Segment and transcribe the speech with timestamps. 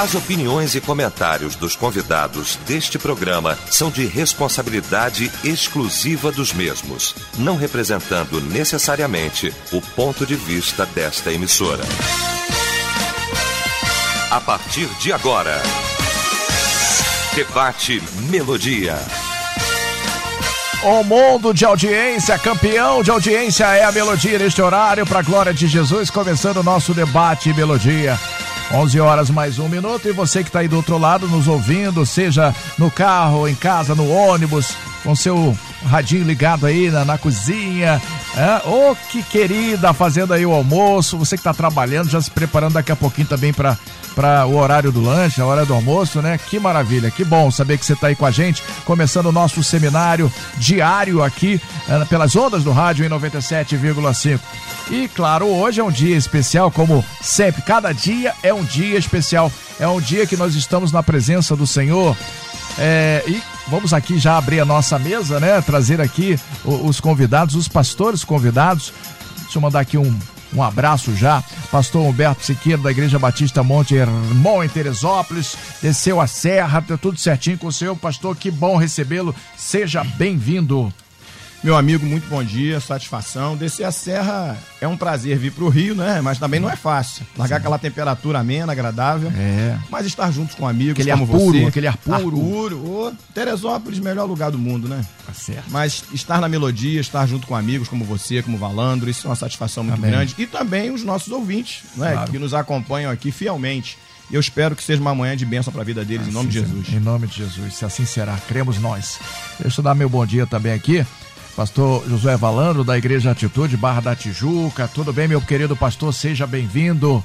[0.00, 7.54] As opiniões e comentários dos convidados deste programa são de responsabilidade exclusiva dos mesmos, não
[7.54, 11.82] representando necessariamente o ponto de vista desta emissora.
[14.30, 15.60] A partir de agora,
[17.34, 18.96] Debate Melodia.
[20.82, 25.52] O mundo de audiência, campeão de audiência é a Melodia neste horário, para a glória
[25.52, 28.18] de Jesus, começando o nosso debate Melodia.
[28.72, 32.06] 11 horas mais um minuto e você que está aí do outro lado nos ouvindo,
[32.06, 35.56] seja no carro, em casa, no ônibus, com seu
[35.86, 38.00] radinho ligado aí na, na cozinha.
[38.36, 38.68] É?
[38.68, 41.18] Oh, que querida, fazendo aí o almoço.
[41.18, 43.76] Você que está trabalhando, já se preparando daqui a pouquinho também para
[44.14, 46.38] para o horário do lanche, a hora do almoço, né?
[46.38, 49.62] Que maravilha, que bom saber que você está aí com a gente, começando o nosso
[49.62, 54.40] seminário diário aqui é, pelas ondas do rádio em 97,5.
[54.90, 59.50] E claro, hoje é um dia especial, como sempre, cada dia é um dia especial.
[59.78, 62.16] É um dia que nós estamos na presença do Senhor.
[62.78, 65.60] É, e vamos aqui já abrir a nossa mesa, né?
[65.62, 68.92] Trazer aqui os convidados, os pastores convidados.
[69.42, 70.18] Deixa eu mandar aqui um,
[70.52, 71.42] um abraço já.
[71.70, 75.56] Pastor Humberto Siqueira, da Igreja Batista Monte Hermon, em Teresópolis.
[75.80, 78.36] Desceu a serra, tá tudo certinho com o senhor, pastor.
[78.36, 79.34] Que bom recebê-lo.
[79.56, 80.92] Seja bem-vindo.
[81.62, 83.54] Meu amigo, muito bom dia, satisfação.
[83.54, 86.18] Descer a serra é um prazer vir para o Rio, né?
[86.22, 87.26] Mas também não é fácil.
[87.36, 87.60] Largar Sim.
[87.60, 89.30] aquela temperatura amena, agradável.
[89.36, 89.78] É.
[89.90, 91.66] Mas estar juntos com amigos, aquele como ar puro, você.
[91.66, 92.16] Aquele ar puro.
[92.16, 92.78] Ar puro.
[92.82, 95.04] Oh, Teresópolis, melhor lugar do mundo, né?
[95.26, 95.64] Tá certo.
[95.68, 99.36] Mas estar na melodia, estar junto com amigos como você, como Valandro, isso é uma
[99.36, 100.10] satisfação muito Amém.
[100.10, 100.34] grande.
[100.38, 102.12] E também os nossos ouvintes, né?
[102.12, 102.30] Claro.
[102.30, 103.98] Que nos acompanham aqui fielmente.
[104.32, 106.48] Eu espero que seja uma manhã de bênção para a vida deles, assim em nome
[106.48, 106.88] de Jesus.
[106.88, 109.18] Em nome de Jesus, se assim será, cremos nós.
[109.58, 111.04] Deixa eu dar meu bom dia também aqui
[111.60, 114.88] Pastor Josué Valandro, da Igreja Atitude, Barra da Tijuca.
[114.88, 116.10] Tudo bem, meu querido pastor?
[116.14, 117.22] Seja bem-vindo.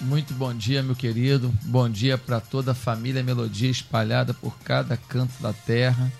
[0.00, 1.52] Muito bom dia, meu querido.
[1.64, 6.10] Bom dia para toda a família Melodia espalhada por cada canto da terra.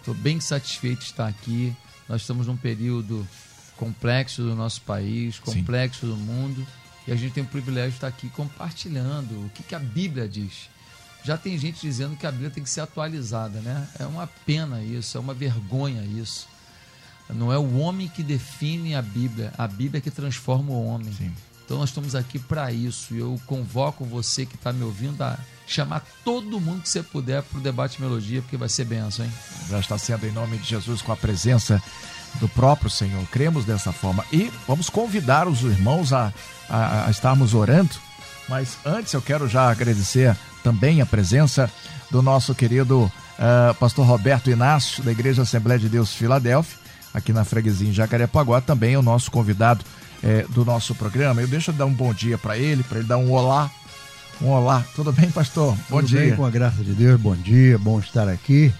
[0.00, 1.74] Estou bem satisfeito de estar aqui.
[2.06, 3.26] Nós estamos num período
[3.74, 6.08] complexo do nosso país, complexo Sim.
[6.08, 6.66] do mundo,
[7.08, 10.28] e a gente tem o privilégio de estar aqui compartilhando o que, que a Bíblia
[10.28, 10.68] diz.
[11.24, 13.88] Já tem gente dizendo que a Bíblia tem que ser atualizada, né?
[13.98, 16.52] É uma pena isso, é uma vergonha isso.
[17.30, 21.12] Não é o homem que define a Bíblia, a Bíblia que transforma o homem.
[21.12, 21.32] Sim.
[21.64, 23.14] Então nós estamos aqui para isso.
[23.14, 27.42] E eu convoco você que está me ouvindo a chamar todo mundo que você puder
[27.42, 29.32] para o debate melodia, porque vai ser benção, hein?
[29.70, 31.82] Já está sendo em nome de Jesus com a presença
[32.34, 33.24] do próprio Senhor.
[33.28, 34.24] Cremos dessa forma.
[34.30, 36.32] E vamos convidar os irmãos a,
[36.68, 37.94] a, a estarmos orando.
[38.46, 41.70] Mas antes eu quero já agradecer também a presença
[42.10, 46.83] do nosso querido uh, pastor Roberto Inácio, da Igreja Assembleia de Deus Filadélfia
[47.14, 49.84] aqui na freguesia em Jacarepaguá, também é o nosso convidado
[50.22, 51.40] é, do nosso programa.
[51.40, 53.70] Eu deixo eu dar um bom dia para ele, para ele dar um olá.
[54.42, 54.84] Um olá.
[54.96, 55.76] Tudo bem, pastor?
[55.88, 56.20] Bom Tudo dia.
[56.20, 58.74] Bem, com a graça de Deus, bom dia, bom estar aqui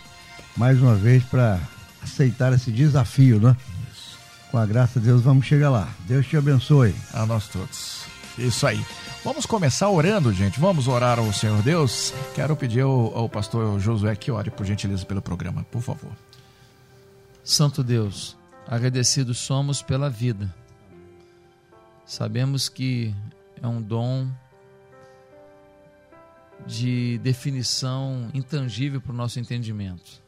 [0.56, 1.58] mais uma vez para
[2.02, 3.56] aceitar esse desafio, né?
[3.92, 4.18] Isso.
[4.50, 5.88] Com a graça de Deus, vamos chegar lá.
[6.06, 6.94] Deus te abençoe.
[7.12, 8.04] A nós todos.
[8.38, 8.84] Isso aí.
[9.24, 10.60] Vamos começar orando, gente.
[10.60, 12.12] Vamos orar ao Senhor Deus.
[12.34, 16.10] Quero pedir ao, ao pastor Josué que ore, por gentileza, pelo programa, por favor.
[17.44, 20.52] Santo Deus, agradecidos somos pela vida.
[22.06, 23.14] Sabemos que
[23.62, 24.30] é um dom
[26.66, 30.22] de definição intangível para o nosso entendimento.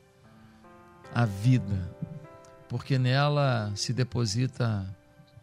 [1.14, 1.90] A vida,
[2.68, 4.86] porque nela se deposita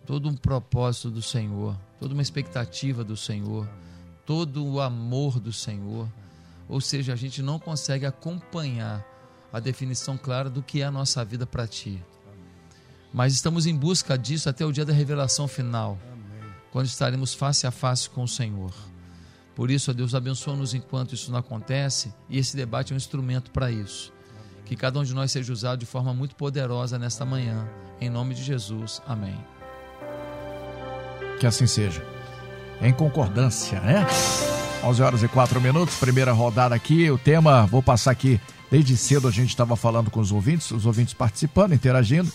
[0.05, 3.67] todo um propósito do Senhor, toda uma expectativa do Senhor,
[4.27, 6.07] todo o amor do Senhor.
[6.69, 9.03] Ou seja, a gente não consegue acompanhar
[9.53, 12.03] a definição clara do que é a nossa vida para Ti.
[13.13, 15.99] Mas estamos em busca disso até o dia da revelação final,
[16.71, 18.73] quando estaremos face a face com o Senhor.
[19.55, 23.51] Por isso, a Deus abençoa-nos enquanto isso não acontece, e esse debate é um instrumento
[23.51, 24.11] para isso.
[24.65, 27.69] Que cada um de nós seja usado de forma muito poderosa nesta manhã.
[28.01, 29.01] Em nome de Jesus.
[29.05, 29.37] Amém.
[31.39, 32.03] Que assim seja.
[32.81, 34.07] Em concordância, né?
[34.83, 37.09] 11 horas e 4 minutos, primeira rodada aqui.
[37.09, 38.39] O tema, vou passar aqui
[38.73, 42.31] Desde cedo a gente estava falando com os ouvintes, os ouvintes participando, interagindo.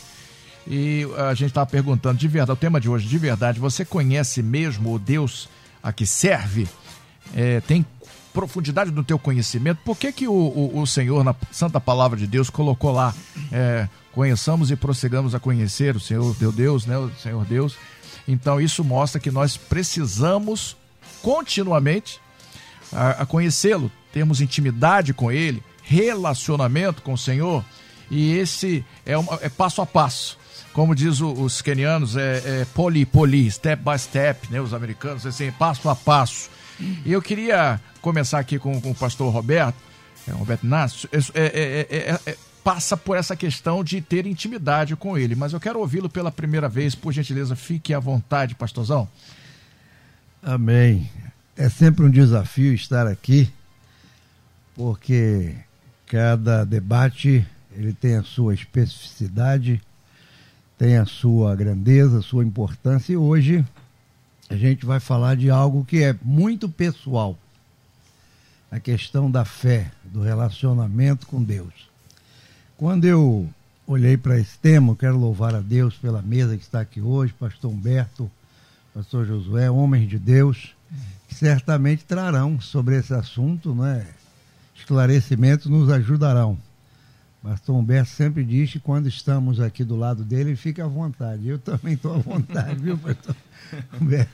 [0.69, 4.41] E a gente estava perguntando de verdade, o tema de hoje, de verdade, você conhece
[4.41, 5.49] mesmo o Deus
[5.83, 6.69] a que serve?
[7.35, 7.85] É, tem
[8.33, 9.81] profundidade no teu conhecimento?
[9.85, 13.13] Por que, que o, o, o, Senhor, na Santa Palavra de Deus, colocou lá,
[13.51, 17.75] é, conheçamos e prossigamos a conhecer o Senhor, teu Deus, né, o Senhor Deus?
[18.29, 20.77] Então isso mostra que nós precisamos
[21.21, 22.21] continuamente
[22.93, 27.65] a, a conhecê-lo, termos intimidade com Ele, relacionamento com o Senhor,
[28.11, 30.39] e esse é, uma, é passo a passo.
[30.73, 34.61] Como diz o, os kenianos, é, é poli, poli, step by step, né?
[34.61, 36.51] Os americanos, assim, passo a passo.
[37.05, 39.77] E eu queria começar aqui com, com o pastor Roberto,
[40.27, 45.35] é, Roberto Nácio, é, é, passa por essa questão de ter intimidade com ele.
[45.35, 49.09] Mas eu quero ouvi-lo pela primeira vez, por gentileza, fique à vontade, pastorzão.
[50.43, 51.11] Amém.
[51.61, 53.53] É sempre um desafio estar aqui,
[54.77, 55.57] porque
[56.07, 59.83] cada debate ele tem a sua especificidade,
[60.79, 63.67] tem a sua grandeza, a sua importância, e hoje
[64.49, 67.37] a gente vai falar de algo que é muito pessoal.
[68.71, 71.91] A questão da fé, do relacionamento com Deus.
[72.77, 73.49] Quando eu
[73.85, 77.33] olhei para esse tema, eu quero louvar a Deus pela mesa que está aqui hoje,
[77.33, 78.31] pastor Humberto,
[78.95, 80.78] pastor Josué, homens de Deus,
[81.29, 84.07] certamente trarão sobre esse assunto, né?
[84.75, 86.59] Esclarecimentos nos ajudarão.
[87.43, 91.49] Pastor Humberto sempre diz que quando estamos aqui do lado dele, ele fica à vontade.
[91.49, 93.37] Eu também estou à vontade, viu, pastor
[94.01, 94.33] Humberto?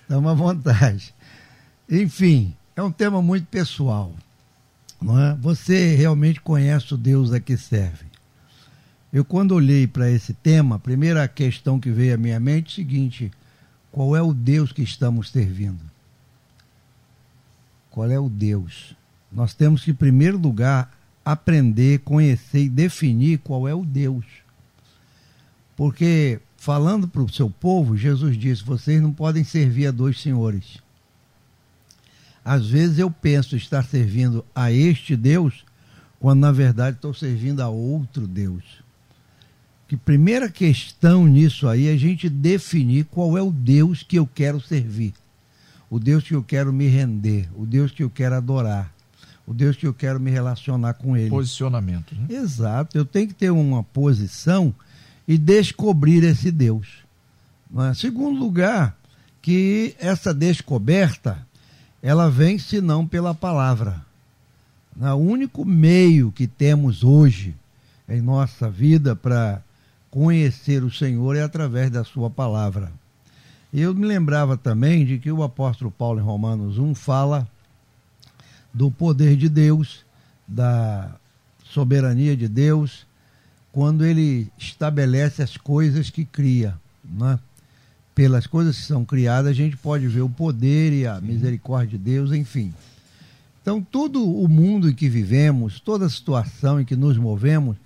[0.00, 1.14] Estamos à vontade.
[1.88, 4.14] Enfim, é um tema muito pessoal.
[5.00, 5.34] Não é?
[5.40, 8.06] Você realmente conhece o Deus a que serve.
[9.12, 12.72] Eu, quando olhei para esse tema, a primeira questão que veio à minha mente é
[12.72, 13.32] o seguinte:
[13.92, 15.80] qual é o Deus que estamos servindo?
[17.90, 18.96] Qual é o Deus?
[19.30, 24.24] Nós temos que, em primeiro lugar, aprender, conhecer e definir qual é o Deus.
[25.76, 30.78] Porque, falando para o seu povo, Jesus disse: vocês não podem servir a dois senhores.
[32.44, 35.64] Às vezes eu penso estar servindo a este Deus,
[36.18, 38.81] quando na verdade estou servindo a outro Deus.
[39.92, 44.26] Que primeira questão nisso aí é a gente definir qual é o Deus que eu
[44.26, 45.12] quero servir,
[45.90, 48.90] o Deus que eu quero me render, o Deus que eu quero adorar
[49.46, 51.28] o Deus que eu quero me relacionar com Ele.
[51.28, 52.14] Posicionamento.
[52.14, 52.36] Né?
[52.36, 52.96] Exato.
[52.96, 54.74] Eu tenho que ter uma posição
[55.28, 56.88] e descobrir esse Deus.
[57.70, 58.96] Mas, segundo lugar,
[59.42, 61.46] que essa descoberta
[62.00, 64.00] ela vem senão pela palavra.
[64.98, 67.54] O único meio que temos hoje
[68.08, 69.60] em nossa vida para
[70.12, 72.92] conhecer o Senhor é através da sua palavra.
[73.72, 77.48] Eu me lembrava também de que o apóstolo Paulo em Romanos 1 fala
[78.74, 80.04] do poder de Deus,
[80.46, 81.16] da
[81.64, 83.06] soberania de Deus,
[83.72, 86.78] quando ele estabelece as coisas que cria.
[87.02, 87.38] Né?
[88.14, 92.04] Pelas coisas que são criadas, a gente pode ver o poder e a misericórdia de
[92.04, 92.74] Deus, enfim.
[93.62, 97.78] Então, todo o mundo em que vivemos, toda a situação em que nos movemos,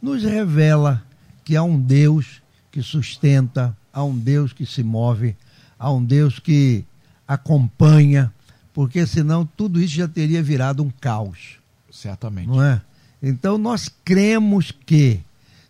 [0.00, 1.05] nos revela
[1.46, 5.36] que há um Deus que sustenta, há um Deus que se move,
[5.78, 6.84] há um Deus que
[7.26, 8.32] acompanha,
[8.74, 11.60] porque senão tudo isso já teria virado um caos.
[11.88, 12.48] Certamente.
[12.48, 12.82] Não é?
[13.22, 15.20] Então nós cremos que,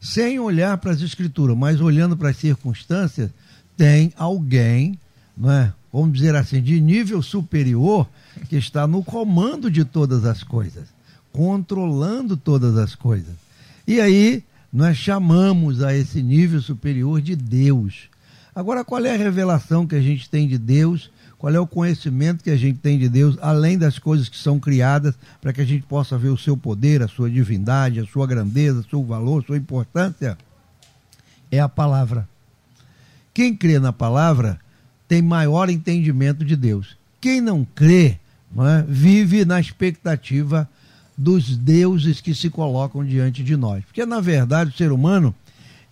[0.00, 3.30] sem olhar para as escrituras, mas olhando para as circunstâncias,
[3.76, 4.98] tem alguém,
[5.36, 5.74] não é?
[5.92, 8.08] vamos dizer assim, de nível superior,
[8.48, 10.88] que está no comando de todas as coisas,
[11.30, 13.34] controlando todas as coisas.
[13.86, 14.42] E aí
[14.76, 18.08] nós chamamos a esse nível superior de Deus.
[18.54, 22.42] Agora, qual é a revelação que a gente tem de Deus qual é o conhecimento
[22.42, 25.64] que a gente tem de Deus, além das coisas que são criadas, para que a
[25.64, 29.42] gente possa ver o seu poder, a sua divindade, a sua grandeza, o seu valor,
[29.42, 30.38] a sua importância,
[31.50, 32.26] é a palavra.
[33.34, 34.58] Quem crê na palavra
[35.06, 36.96] tem maior entendimento de Deus.
[37.20, 38.18] Quem não crê
[38.54, 40.68] não é, vive na expectativa
[41.16, 43.84] dos deuses que se colocam diante de nós.
[43.84, 45.34] Porque, na verdade, o ser humano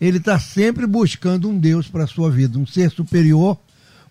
[0.01, 3.57] ele está sempre buscando um Deus para a sua vida, um ser superior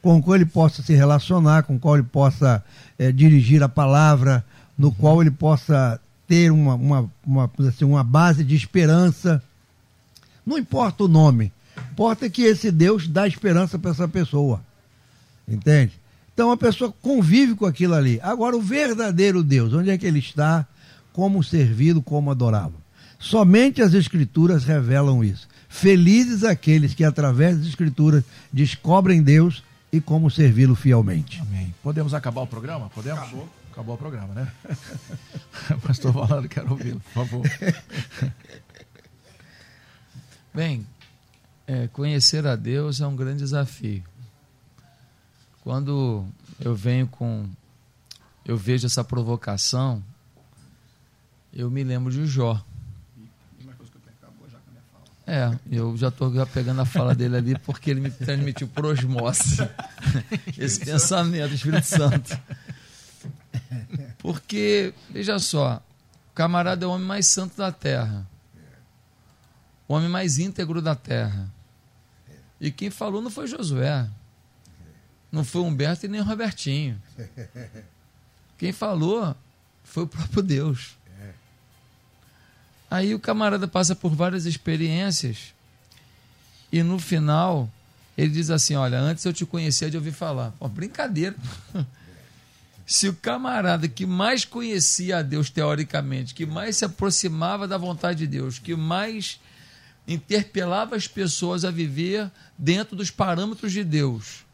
[0.02, 2.64] com o qual ele possa se relacionar, com o qual ele possa
[3.00, 4.44] é, dirigir a palavra,
[4.78, 4.94] no uhum.
[4.94, 9.42] qual ele possa ter uma, uma, uma, assim, uma base de esperança.
[10.46, 11.54] Não importa o nome,
[11.92, 14.62] importa que esse Deus dá esperança para essa pessoa.
[15.48, 15.94] Entende?
[16.34, 18.20] Então a pessoa convive com aquilo ali.
[18.22, 20.68] Agora, o verdadeiro Deus, onde é que ele está?
[21.14, 22.76] Como servido, como adorá-lo.
[23.20, 25.48] Somente as Escrituras revelam isso.
[25.70, 31.40] Felizes aqueles que, através das Escrituras, descobrem Deus e como servi-lo fielmente.
[31.40, 31.74] Amém.
[31.82, 32.90] Podemos acabar o programa?
[32.90, 33.22] Podemos?
[33.22, 33.50] Acabou.
[33.72, 34.52] Acabou o programa, né?
[35.82, 37.42] Pastor falando, quero ouvi-lo, por favor.
[40.54, 40.86] Bem,
[41.66, 44.04] é, conhecer a Deus é um grande desafio.
[45.62, 46.26] Quando
[46.60, 47.48] eu venho com.
[48.46, 50.04] Eu vejo essa provocação,
[51.54, 52.64] eu me lembro de Jó.
[55.26, 59.58] É, eu já estou pegando a fala dele ali porque ele me transmitiu por osmose
[60.58, 62.38] esse pensamento do Espírito Santo.
[64.18, 65.82] Porque, veja só,
[66.30, 68.28] o camarada é o homem mais santo da terra,
[69.88, 71.50] o homem mais íntegro da terra.
[72.60, 74.10] E quem falou não foi Josué.
[75.32, 77.02] Não foi Humberto e nem Robertinho.
[78.58, 79.36] Quem falou
[79.84, 80.96] foi o próprio Deus.
[82.94, 85.52] Aí o camarada passa por várias experiências
[86.72, 87.68] e no final
[88.16, 90.52] ele diz assim: Olha, antes eu te conhecia de ouvir falar.
[90.60, 91.36] Pô, brincadeira.
[92.86, 98.20] Se o camarada que mais conhecia a Deus teoricamente, que mais se aproximava da vontade
[98.20, 99.40] de Deus, que mais
[100.08, 104.46] interpelava as pessoas a viver dentro dos parâmetros de Deus,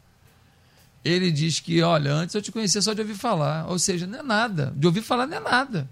[1.04, 3.68] ele diz que, olha, antes eu te conhecia só de ouvir falar.
[3.68, 4.72] Ou seja, não é nada.
[4.74, 5.86] De ouvir falar não é nada.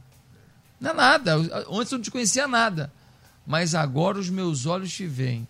[0.81, 1.37] Não é nada.
[1.71, 2.93] Antes eu não te conhecia nada.
[3.47, 5.47] Mas agora os meus olhos te veem.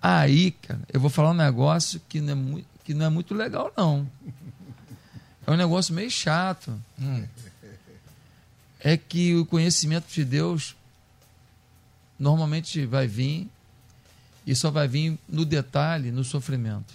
[0.00, 3.34] Aí, cara, eu vou falar um negócio que não é muito, que não é muito
[3.34, 4.10] legal, não.
[5.46, 6.80] É um negócio meio chato.
[7.00, 7.24] Hum.
[8.80, 10.74] É que o conhecimento de Deus
[12.18, 13.48] normalmente vai vir
[14.46, 16.94] e só vai vir no detalhe, no sofrimento.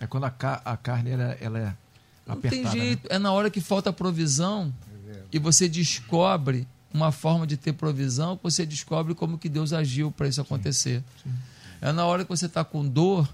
[0.00, 1.78] É quando a, ca a carne ela, ela
[2.28, 2.70] é Não apertada.
[2.70, 3.02] tem jeito.
[3.08, 3.16] Né?
[3.16, 4.72] É na hora que falta provisão
[5.32, 10.28] e você descobre uma forma de ter provisão, você descobre como que Deus agiu para
[10.28, 11.02] isso acontecer.
[11.22, 11.36] Sim, sim.
[11.80, 13.28] É na hora que você está com dor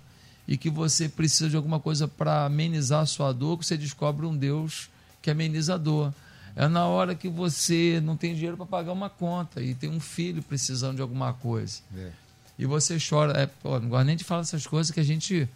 [0.47, 4.27] e que você precisa de alguma coisa para amenizar a sua dor que você descobre
[4.27, 4.91] um Deus
[5.23, 6.13] que ameniza a dor.
[6.57, 9.99] É na hora que você não tem dinheiro para pagar uma conta e tem um
[9.99, 11.81] filho precisando de alguma coisa.
[11.97, 12.11] É.
[12.59, 13.33] E você chora.
[13.41, 15.49] É, pô, não gosto nem de falar essas coisas que a gente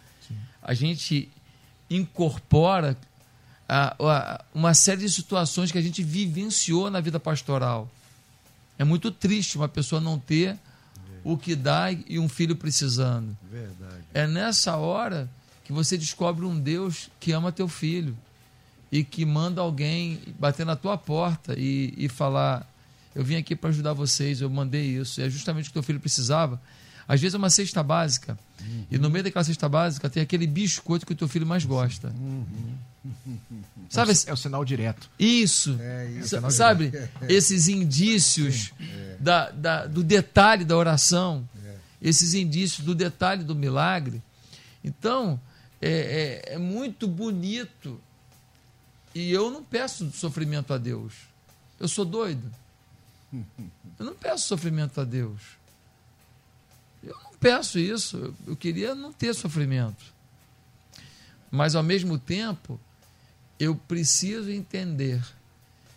[0.61, 1.29] a gente
[1.89, 2.97] incorpora
[4.53, 7.89] uma série de situações que a gente vivenciou na vida pastoral.
[8.77, 10.57] É muito triste uma pessoa não ter
[11.23, 13.37] o que dá e um filho precisando.
[13.51, 14.03] Verdade.
[14.13, 15.29] É nessa hora
[15.65, 18.17] que você descobre um Deus que ama teu filho
[18.91, 22.67] e que manda alguém bater na tua porta e, e falar:
[23.13, 25.21] Eu vim aqui para ajudar vocês, eu mandei isso.
[25.21, 26.59] É justamente o que teu filho precisava.
[27.09, 28.37] Às vezes é uma cesta básica.
[28.61, 28.85] Uhum.
[28.91, 32.09] E no meio daquela cesta básica tem aquele biscoito que o teu filho mais gosta.
[32.09, 32.77] Uhum.
[33.89, 34.13] Sabe?
[34.27, 35.09] É o sinal direto.
[35.17, 35.75] Isso.
[35.81, 36.35] É isso.
[36.35, 36.91] É sabe?
[37.27, 39.17] Esses indícios é.
[39.19, 41.49] da, da, do detalhe da oração.
[41.65, 41.75] É.
[41.99, 44.21] Esses indícios do detalhe do milagre.
[44.83, 45.41] Então,
[45.81, 47.99] é, é, é muito bonito.
[49.15, 51.13] E eu não peço sofrimento a Deus.
[51.79, 52.51] Eu sou doido.
[53.33, 55.58] Eu não peço sofrimento a Deus.
[57.39, 60.13] Peço isso, eu queria não ter sofrimento.
[61.49, 62.79] Mas, ao mesmo tempo,
[63.59, 65.23] eu preciso entender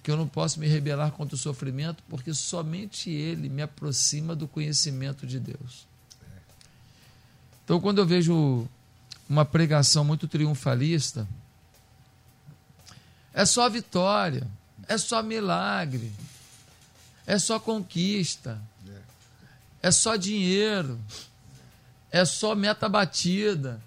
[0.02, 4.48] que eu não posso me rebelar contra o sofrimento, porque somente ele me aproxima do
[4.48, 5.86] conhecimento de Deus.
[7.64, 8.68] Então, quando eu vejo
[9.28, 11.28] uma pregação muito triunfalista,
[13.32, 14.46] é só vitória,
[14.88, 16.12] é só milagre,
[17.26, 18.60] é só conquista
[19.82, 20.98] é só dinheiro,
[22.12, 23.80] é só meta batida,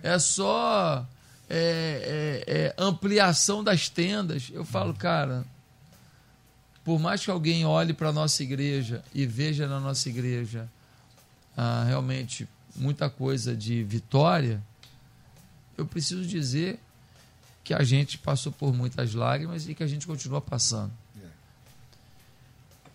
[0.00, 1.04] é só
[1.50, 4.48] é, é, é ampliação das tendas.
[4.52, 5.44] Eu falo, cara,
[6.84, 10.68] por mais que alguém olhe para a nossa igreja e veja na nossa igreja
[11.56, 14.62] ah, realmente muita coisa de vitória,
[15.76, 16.78] eu preciso dizer
[17.64, 20.92] que a gente passou por muitas lágrimas e que a gente continua passando.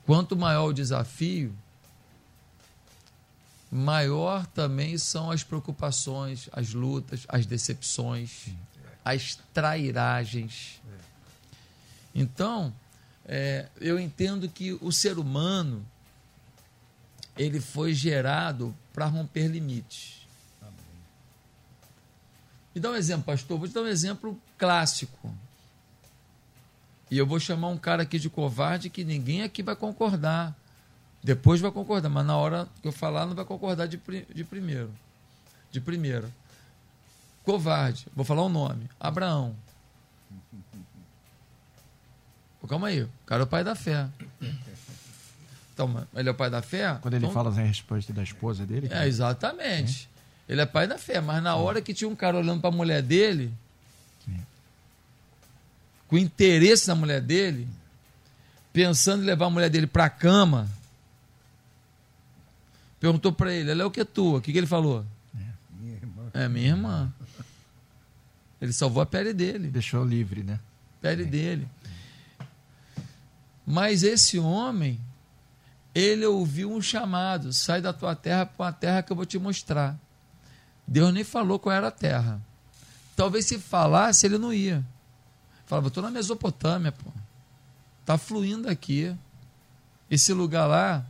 [0.05, 1.53] Quanto maior o desafio,
[3.71, 8.47] maior também são as preocupações, as lutas, as decepções,
[9.03, 10.81] as trairagens.
[12.13, 12.73] Então,
[13.25, 15.85] é, eu entendo que o ser humano
[17.37, 20.17] ele foi gerado para romper limites.
[22.73, 23.57] Me dá um exemplo, pastor.
[23.57, 25.33] Vou te dar um exemplo clássico.
[27.09, 30.55] E eu vou chamar um cara aqui de covarde que ninguém aqui vai concordar.
[31.27, 33.99] Depois vai concordar, mas na hora que eu falar não vai concordar de,
[34.33, 34.89] de primeiro.
[35.69, 36.31] De primeiro.
[37.43, 38.07] Covarde.
[38.15, 38.89] Vou falar o um nome.
[38.97, 39.53] Abraão.
[42.61, 43.03] Pô, calma aí.
[43.03, 44.07] O cara é o pai da fé.
[45.73, 46.97] Então, ele é o pai da fé?
[47.01, 47.33] Quando ele então...
[47.33, 48.87] fala a resposta da esposa dele?
[48.89, 50.07] É, exatamente.
[50.47, 50.53] É.
[50.53, 52.73] Ele é pai da fé, mas na hora que tinha um cara olhando para a
[52.73, 53.53] mulher dele,
[54.23, 54.41] Sim.
[56.07, 57.67] com interesse na mulher dele,
[58.71, 60.69] pensando em levar a mulher dele para a cama,
[62.99, 64.39] Perguntou para ele, ela é o que é tua?
[64.39, 65.05] O que, que ele falou?
[65.35, 65.45] É,
[65.79, 66.31] minha irmã.
[66.33, 67.13] É, minha irmã.
[68.59, 69.69] Ele salvou a pele dele.
[69.69, 70.59] Deixou livre, né?
[70.99, 71.25] Pele é.
[71.25, 71.67] dele.
[73.65, 74.99] Mas esse homem,
[75.93, 79.37] ele ouviu um chamado: sai da tua terra para uma terra que eu vou te
[79.37, 79.97] mostrar.
[80.87, 82.41] Deus nem falou qual era a terra.
[83.15, 84.85] Talvez se falasse, ele não ia.
[85.65, 87.11] Falava, estou na Mesopotâmia, pô.
[88.05, 89.13] Tá fluindo aqui.
[90.09, 91.05] Esse lugar lá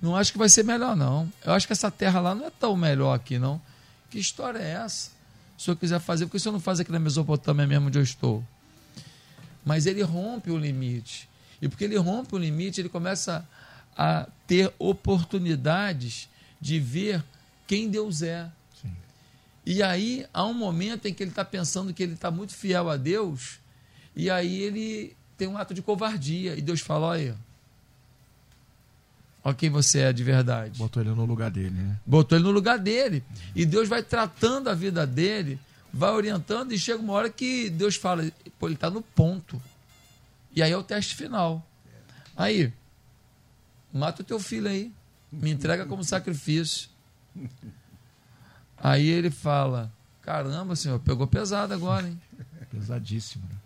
[0.00, 1.30] Não acho que vai ser melhor, não.
[1.44, 3.60] Eu acho que essa terra lá não é tão melhor aqui, não.
[4.10, 5.10] Que história é essa?
[5.58, 7.98] Se eu quiser fazer, por que o senhor não faz aqui na Mesopotâmia mesmo onde
[7.98, 8.42] eu estou?
[9.64, 11.28] Mas ele rompe o limite.
[11.60, 13.46] E porque ele rompe o limite, ele começa
[13.96, 16.28] a ter oportunidades
[16.58, 17.22] de ver
[17.66, 18.50] quem Deus é.
[18.80, 18.92] Sim.
[19.66, 22.88] E aí há um momento em que ele está pensando que ele está muito fiel
[22.88, 23.58] a Deus,
[24.16, 26.56] e aí ele tem um ato de covardia.
[26.56, 27.36] E Deus fala: olha,
[29.44, 30.78] olha quem você é de verdade.
[30.78, 31.96] Botou ele no lugar dele, né?
[32.04, 33.22] Botou ele no lugar dele.
[33.54, 35.58] E Deus vai tratando a vida dele,
[35.92, 39.60] vai orientando, e chega uma hora que Deus fala: pô, ele está no ponto.
[40.54, 41.66] E aí é o teste final.
[42.36, 42.72] Aí,
[43.92, 44.92] mata o teu filho aí,
[45.30, 46.88] me entrega como sacrifício.
[48.76, 49.92] Aí ele fala:
[50.22, 52.20] caramba, senhor, pegou pesado agora, hein?
[52.70, 53.44] Pesadíssimo.
[53.50, 53.56] Né?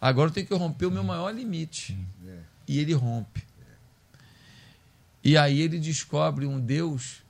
[0.00, 1.96] Agora eu tenho que romper o meu maior limite.
[2.66, 3.42] E ele rompe.
[5.22, 7.22] E aí ele descobre um Deus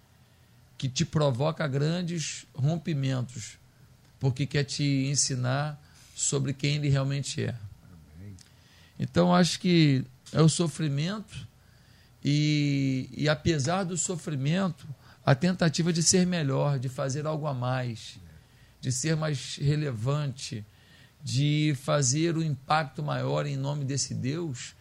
[0.77, 3.59] que te provoca grandes rompimentos,
[4.21, 5.81] porque quer te ensinar
[6.15, 7.55] sobre quem ele realmente é.
[8.99, 11.47] Então acho que é o sofrimento
[12.25, 14.87] e, e apesar do sofrimento,
[15.25, 18.19] a tentativa de ser melhor, de fazer algo a mais,
[18.81, 20.65] de ser mais relevante,
[21.23, 24.75] de fazer um impacto maior em nome desse Deus,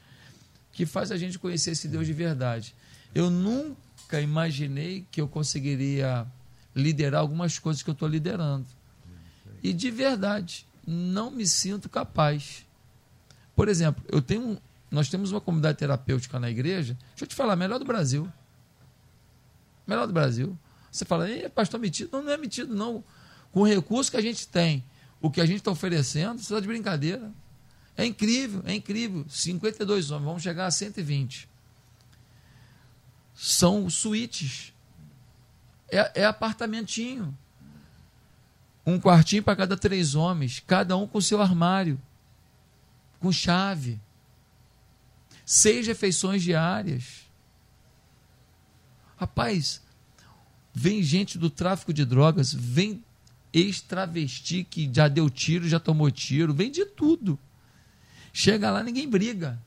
[0.71, 2.75] que faz a gente conhecer esse Deus de verdade.
[3.17, 6.27] Eu nunca imaginei que eu conseguiria
[6.75, 8.67] liderar algumas coisas que eu estou liderando.
[9.63, 12.63] E de verdade, não me sinto capaz.
[13.55, 17.55] Por exemplo, eu tenho, nós temos uma comunidade terapêutica na igreja, deixa eu te falar,
[17.55, 18.31] melhor do Brasil.
[19.87, 20.55] Melhor do Brasil.
[20.91, 22.11] Você fala, pastor metido?
[22.13, 23.03] Não, não é metido, não.
[23.51, 24.83] Com o recurso que a gente tem,
[25.19, 27.31] o que a gente está oferecendo, você está de brincadeira.
[27.95, 29.25] É incrível, é incrível.
[29.27, 31.56] 52 homens, vamos chegar a 120.
[33.37, 34.73] São suítes.
[35.91, 37.37] É, é apartamentinho.
[38.83, 42.01] Um quartinho para cada três homens, cada um com seu armário,
[43.19, 43.99] com chave.
[45.45, 47.27] Seis refeições diárias.
[49.17, 49.83] Rapaz,
[50.73, 53.03] vem gente do tráfico de drogas, vem
[53.53, 57.37] ex-travesti que já deu tiro, já tomou tiro, vem de tudo.
[58.33, 59.61] Chega lá, ninguém briga.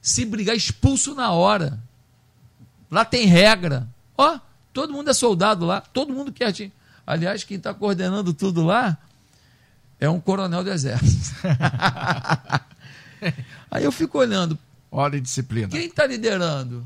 [0.00, 1.78] Se brigar, expulso na hora.
[2.90, 3.88] Lá tem regra.
[4.16, 4.38] Ó,
[4.72, 6.52] todo mundo é soldado lá, todo mundo quer.
[7.06, 8.96] Aliás, quem está coordenando tudo lá
[9.98, 11.36] é um coronel do exército.
[13.70, 14.58] Aí eu fico olhando.
[14.90, 15.68] Ordem e disciplina.
[15.68, 16.84] Quem está liderando?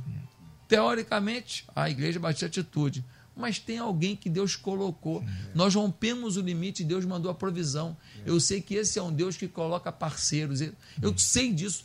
[0.68, 3.04] Teoricamente, a igreja bate atitude
[3.36, 5.20] mas tem alguém que Deus colocou.
[5.20, 5.26] Sim.
[5.54, 7.96] Nós rompemos o limite e Deus mandou a provisão.
[8.24, 10.60] Eu sei que esse é um Deus que coloca parceiros.
[10.60, 10.72] Eu,
[11.02, 11.84] eu sei disso.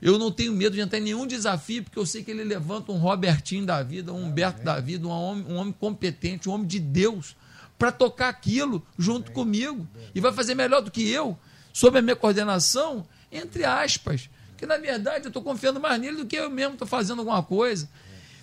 [0.00, 2.92] Eu não tenho medo de entrar em nenhum desafio, porque eu sei que ele levanta
[2.92, 6.66] um Robertinho da vida, um Humberto da vida, um homem, um homem competente, um homem
[6.66, 7.34] de Deus,
[7.78, 9.86] para tocar aquilo junto comigo.
[10.14, 11.38] E vai fazer melhor do que eu,
[11.72, 14.28] sob a minha coordenação, entre aspas.
[14.50, 17.42] Porque, na verdade, eu estou confiando mais nele do que eu mesmo estou fazendo alguma
[17.42, 17.88] coisa.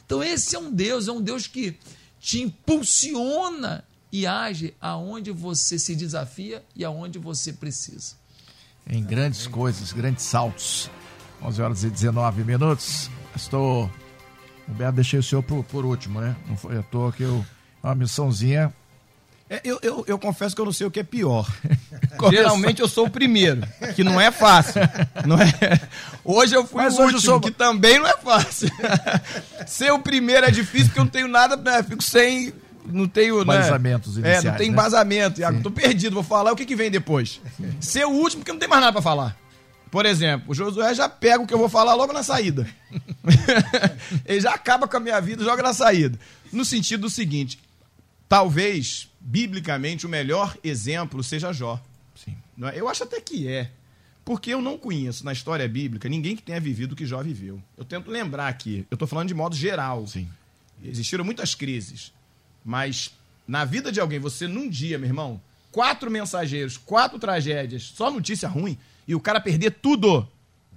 [0.06, 1.78] Então, esse é um Deus, é um Deus que
[2.20, 8.16] te impulsiona e age aonde você se desafia e aonde você precisa.
[8.88, 10.90] Em grandes coisas, grandes saltos.
[11.44, 13.10] 11 horas e 19 minutos.
[13.36, 13.90] Estou.
[14.68, 16.36] Humberto, deixei o senhor por, por último, né?
[16.48, 17.46] Não foi à toa que eu.
[17.84, 18.74] Uma missãozinha
[19.54, 21.48] é, eu, eu, eu, confesso que eu não sei o que é pior.
[22.32, 23.62] Geralmente eu sou o primeiro,
[23.96, 24.82] que não é fácil.
[25.28, 25.80] Não é...
[26.24, 27.40] Hoje eu fui Mas o último, sou...
[27.40, 28.68] que também não é fácil.
[29.68, 31.84] Ser o primeiro é difícil porque eu não tenho nada, né?
[31.84, 32.52] fico sem.
[32.86, 33.42] Não tenho.
[33.42, 34.38] Embasamentos né?
[34.38, 34.74] É, não tem né?
[34.74, 35.40] embasamento.
[35.40, 35.60] Né?
[35.62, 37.40] Tô perdido, vou falar o que, que vem depois.
[37.80, 39.38] Ser o último porque não tem mais nada para falar.
[39.94, 42.68] Por exemplo, o Josué já pega o que eu vou falar logo na saída.
[44.26, 46.20] Ele já acaba com a minha vida, joga na saída.
[46.52, 47.60] No sentido do seguinte:
[48.28, 51.80] talvez biblicamente, o melhor exemplo seja Jó.
[52.16, 52.36] Sim.
[52.64, 52.80] É?
[52.80, 53.70] Eu acho até que é.
[54.26, 57.62] Porque eu não conheço na história bíblica ninguém que tenha vivido o que Jó viveu.
[57.78, 60.08] Eu tento lembrar aqui, eu estou falando de modo geral.
[60.08, 60.28] Sim.
[60.84, 62.12] Existiram muitas crises.
[62.66, 63.12] Mas
[63.48, 65.40] na vida de alguém, você num dia, meu irmão,
[65.72, 68.76] quatro mensageiros, quatro tragédias, só notícia ruim,
[69.08, 70.28] e o cara perder tudo.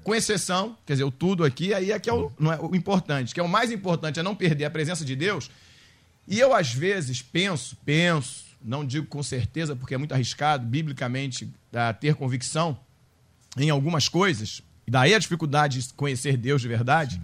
[0.03, 2.77] Com exceção, quer dizer, o tudo aqui, aí é que é o, não é o
[2.77, 5.51] importante, que é o mais importante, é não perder a presença de Deus
[6.29, 11.49] e eu, às vezes, penso, penso, não digo com certeza, porque é muito arriscado, biblicamente,
[12.01, 12.77] ter convicção
[13.57, 17.21] em algumas coisas, e daí a dificuldade de conhecer Deus de verdade.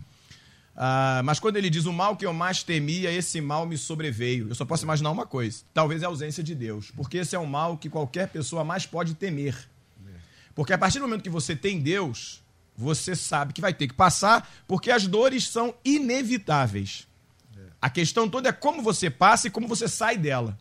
[0.74, 4.48] Uh, mas quando ele diz o mal que eu mais temia, esse mal me sobreveio.
[4.48, 6.90] Eu só posso imaginar uma coisa: talvez a ausência de Deus.
[6.96, 9.54] Porque esse é o mal que qualquer pessoa mais pode temer.
[10.54, 12.42] Porque a partir do momento que você tem Deus,
[12.76, 17.06] Você sabe que vai ter que passar, porque as dores são inevitáveis.
[17.80, 20.56] A questão toda é como você passa e como você sai dela.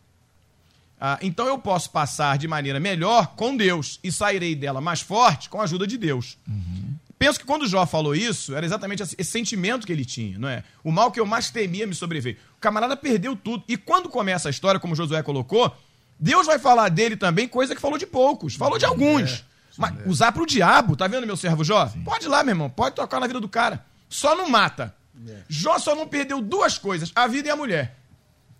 [1.00, 5.48] Ah, então eu posso passar de maneira melhor com Deus e sairei dela mais forte
[5.48, 6.36] com a ajuda de Deus.
[6.46, 6.94] Uhum.
[7.18, 10.64] Penso que quando Jó falou isso, era exatamente esse sentimento que ele tinha, não é?
[10.82, 12.36] O mal que eu mais temia me sobreveio.
[12.56, 13.64] O camarada perdeu tudo.
[13.68, 15.74] E quando começa a história, como Josué colocou,
[16.18, 19.30] Deus vai falar dele também coisa que falou de poucos, falou de alguns.
[19.30, 20.08] É, Mas é.
[20.08, 21.88] usar pro diabo, tá vendo, meu servo Jó?
[21.88, 22.02] Sim.
[22.02, 23.84] Pode ir lá, meu irmão, pode tocar na vida do cara.
[24.08, 24.94] Só não mata.
[25.26, 25.42] É.
[25.48, 27.96] Jó só não perdeu duas coisas, a vida e a mulher.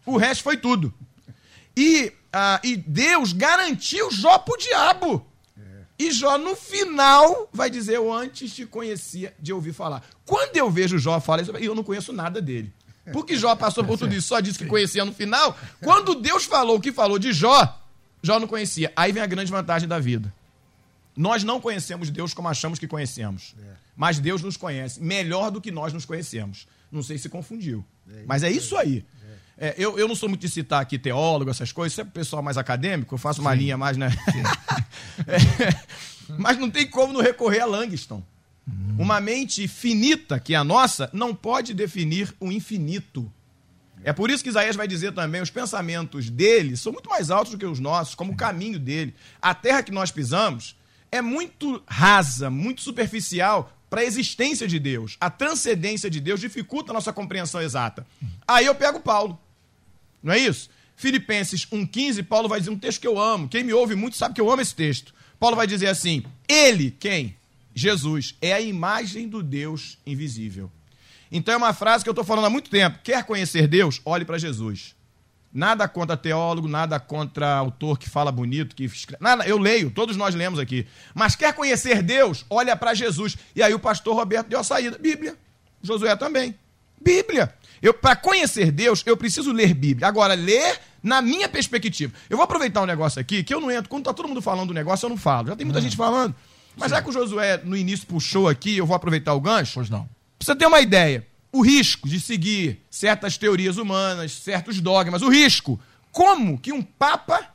[0.06, 0.92] O resto foi tudo.
[1.76, 5.26] E ah, e Deus garantiu Jó pro diabo.
[5.98, 10.02] E Jó, no final, vai dizer: Eu antes te conhecia de ouvir falar.
[10.24, 12.72] Quando eu vejo Jó falar isso, eu não conheço nada dele.
[13.12, 15.56] Porque Jó passou por tudo isso, só disse que conhecia no final.
[15.82, 17.80] Quando Deus falou o que falou de Jó,
[18.22, 18.92] Jó não conhecia.
[18.96, 20.32] Aí vem a grande vantagem da vida.
[21.16, 23.54] Nós não conhecemos Deus como achamos que conhecemos.
[23.96, 26.66] Mas Deus nos conhece melhor do que nós nos conhecemos.
[26.90, 27.84] Não sei se confundiu.
[28.26, 29.04] Mas é isso aí.
[29.56, 32.42] É, eu, eu não sou muito de citar aqui teólogo, essas coisas, isso é pessoal
[32.42, 33.58] mais acadêmico, eu faço uma Sim.
[33.58, 34.08] linha mais, né?
[35.24, 35.38] é,
[36.36, 38.24] mas não tem como não recorrer a Langston.
[38.66, 38.96] Hum.
[38.98, 43.30] Uma mente finita, que é a nossa, não pode definir o infinito.
[44.04, 47.52] É por isso que Isaías vai dizer também: os pensamentos dele são muito mais altos
[47.52, 49.14] do que os nossos, como o caminho dele.
[49.40, 50.74] A terra que nós pisamos
[51.12, 55.18] é muito rasa, muito superficial para a existência de Deus.
[55.20, 58.06] A transcendência de Deus dificulta a nossa compreensão exata.
[58.48, 59.38] Aí eu pego Paulo.
[60.22, 60.70] Não é isso?
[60.96, 63.48] Filipenses 1,15, Paulo vai dizer um texto que eu amo.
[63.48, 65.12] Quem me ouve muito sabe que eu amo esse texto.
[65.38, 67.36] Paulo vai dizer assim: Ele, quem?
[67.74, 70.70] Jesus, é a imagem do Deus invisível.
[71.30, 72.98] Então é uma frase que eu estou falando há muito tempo.
[73.02, 74.00] Quer conhecer Deus?
[74.04, 74.94] Olhe para Jesus.
[75.52, 79.22] Nada contra teólogo, nada contra autor que fala bonito, que escreve.
[79.22, 80.86] Nada, eu leio, todos nós lemos aqui.
[81.14, 82.46] Mas quer conhecer Deus?
[82.48, 83.36] Olha para Jesus.
[83.54, 84.96] E aí o pastor Roberto deu a saída.
[84.98, 85.36] Bíblia.
[85.82, 86.54] Josué também.
[86.98, 87.52] Bíblia.
[87.82, 90.06] Eu, para conhecer Deus, eu preciso ler Bíblia.
[90.06, 92.14] Agora, ler na minha perspectiva.
[92.30, 93.90] Eu vou aproveitar um negócio aqui, que eu não entro.
[93.90, 95.48] Quando tá todo mundo falando do negócio, eu não falo.
[95.48, 96.34] Já tem muita gente falando.
[96.76, 96.94] Mas Sim.
[96.94, 99.72] já que o Josué no início puxou aqui, eu vou aproveitar o gancho.
[99.74, 100.04] Pois não.
[100.38, 105.28] Pra você ter uma ideia, o risco de seguir certas teorias humanas, certos dogmas, o
[105.28, 105.78] risco.
[106.10, 107.46] Como que um papa,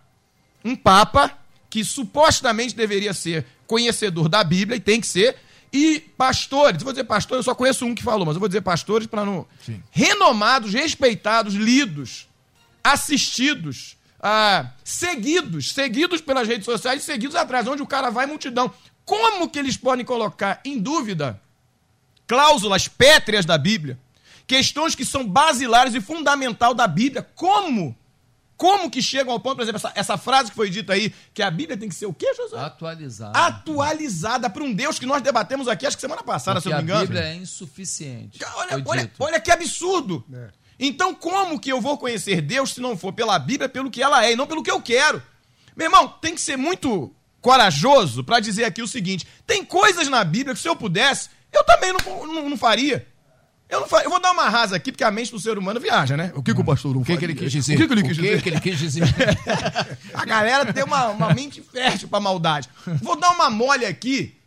[0.63, 1.36] um papa
[1.69, 5.36] que supostamente deveria ser conhecedor da Bíblia e tem que ser,
[5.73, 8.62] e pastores, vou dizer pastores, eu só conheço um que falou, mas eu vou dizer
[8.62, 9.45] pastores para não.
[9.65, 9.81] Sim.
[9.91, 12.27] Renomados, respeitados, lidos,
[12.83, 18.71] assistidos, ah, seguidos, seguidos pelas redes sociais, seguidos atrás, onde o cara vai multidão.
[19.03, 21.41] Como que eles podem colocar em dúvida
[22.28, 23.98] cláusulas pétreas da Bíblia,
[24.46, 27.28] questões que são basilares e fundamental da Bíblia?
[27.36, 27.96] Como?
[28.58, 31.44] Como que chegam ao ponto, por exemplo, essa, essa, frase que foi dita aí, que
[31.44, 32.58] a Bíblia tem que ser o quê, José?
[32.58, 33.38] Atualizada.
[33.38, 36.78] Atualizada para um Deus que nós debatemos aqui, acho que semana passada, Porque se eu
[36.78, 37.04] não me engano.
[37.04, 38.40] a Bíblia é insuficiente.
[38.56, 40.26] Olha, olha, olha que absurdo.
[40.34, 40.50] É.
[40.80, 44.26] Então, como que eu vou conhecer Deus se não for pela Bíblia, pelo que ela
[44.26, 45.22] é, e não pelo que eu quero?
[45.76, 50.24] Meu irmão, tem que ser muito corajoso para dizer aqui o seguinte: tem coisas na
[50.24, 53.08] Bíblia que se eu pudesse, eu também não, não, não faria.
[53.70, 56.15] Eu, não, eu vou dar uma rasa aqui, porque a mente do ser humano viaja,
[56.15, 56.32] né?
[56.36, 57.76] O que, que o pastor não O que, que ele quis dizer?
[57.76, 58.41] O que, que ele quis dizer?
[58.41, 59.04] Que ele quis dizer?
[60.13, 62.70] a galera tem uma, uma mente fértil pra maldade.
[63.02, 64.38] Vou dar uma mole aqui.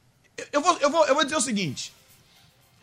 [0.50, 1.92] Eu vou, eu, vou, eu vou dizer o seguinte.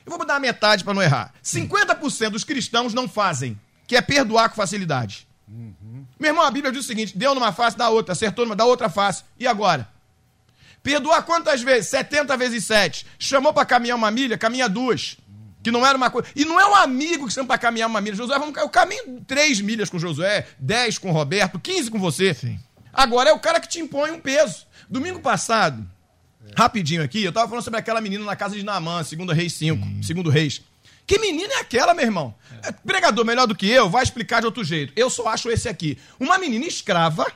[0.05, 1.33] Eu vou dar a metade para não errar.
[1.43, 5.27] 50% dos cristãos não fazem, que é perdoar com facilidade.
[5.47, 6.05] Uhum.
[6.19, 8.63] Meu irmão, a Bíblia diz o seguinte: deu numa face, dá outra, acertou numa, dá
[8.63, 9.23] outra face.
[9.39, 9.89] E agora?
[10.87, 11.89] Perdoar quantas vezes?
[11.89, 13.05] 70 vezes 7.
[13.19, 15.17] Chamou para caminhar uma milha, caminha duas.
[15.61, 16.29] Que não era uma coisa.
[16.33, 18.15] E não é um amigo que chama para caminhar uma milha.
[18.15, 22.33] Josué, vamos, eu caminho três milhas com Josué, dez com Roberto, quinze com você.
[22.33, 22.57] Sim.
[22.93, 24.65] Agora é o cara que te impõe um peso.
[24.89, 25.85] Domingo passado,
[26.47, 26.53] é.
[26.57, 29.85] rapidinho aqui, eu tava falando sobre aquela menina na casa de Naamã, segunda Reis 5,
[29.85, 30.01] hum.
[30.01, 30.61] segundo Reis.
[31.05, 32.33] Que menina é aquela, meu irmão?
[32.63, 32.71] É.
[32.71, 34.93] Pregador melhor do que eu, vai explicar de outro jeito.
[34.95, 35.97] Eu só acho esse aqui.
[36.17, 37.29] Uma menina escrava,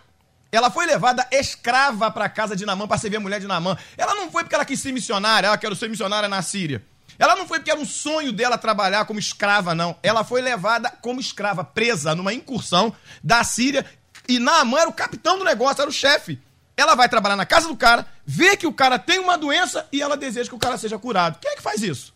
[0.51, 3.77] ela foi levada escrava para casa de Namã para servir a mulher de Namã.
[3.97, 6.83] Ela não foi porque ela quis ser missionária, ela quer ser missionária na Síria.
[7.17, 9.95] Ela não foi porque era um sonho dela trabalhar como escrava, não.
[10.01, 13.85] Ela foi levada como escrava, presa numa incursão da Síria.
[14.27, 16.39] E Naamã era o capitão do negócio, era o chefe.
[16.75, 20.01] Ela vai trabalhar na casa do cara, vê que o cara tem uma doença e
[20.01, 21.37] ela deseja que o cara seja curado.
[21.39, 22.13] Quem é que faz isso?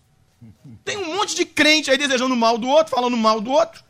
[0.83, 3.84] Tem um monte de crente aí desejando mal do outro, falando mal do outro.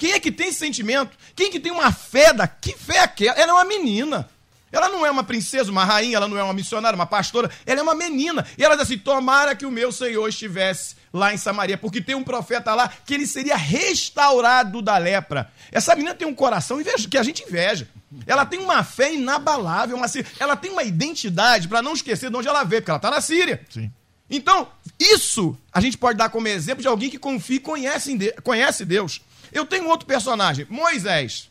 [0.00, 1.10] Quem é que tem esse sentimento?
[1.36, 2.48] Quem é que tem uma fé da...
[2.48, 3.38] Que fé é aquela?
[3.38, 4.26] Ela é uma menina.
[4.72, 7.80] Ela não é uma princesa, uma rainha, ela não é uma missionária, uma pastora, ela
[7.80, 8.46] é uma menina.
[8.56, 12.14] E ela diz assim: tomara que o meu Senhor estivesse lá em Samaria, porque tem
[12.14, 15.52] um profeta lá que ele seria restaurado da lepra.
[15.70, 17.86] Essa menina tem um coração que a gente inveja.
[18.26, 20.06] Ela tem uma fé inabalável, uma,
[20.38, 23.20] ela tem uma identidade para não esquecer de onde ela veio, porque ela está na
[23.20, 23.60] Síria.
[23.68, 23.92] Sim.
[24.30, 28.84] Então, isso a gente pode dar como exemplo de alguém que confia e conhece, conhece
[28.84, 29.20] Deus.
[29.52, 31.50] Eu tenho outro personagem, Moisés,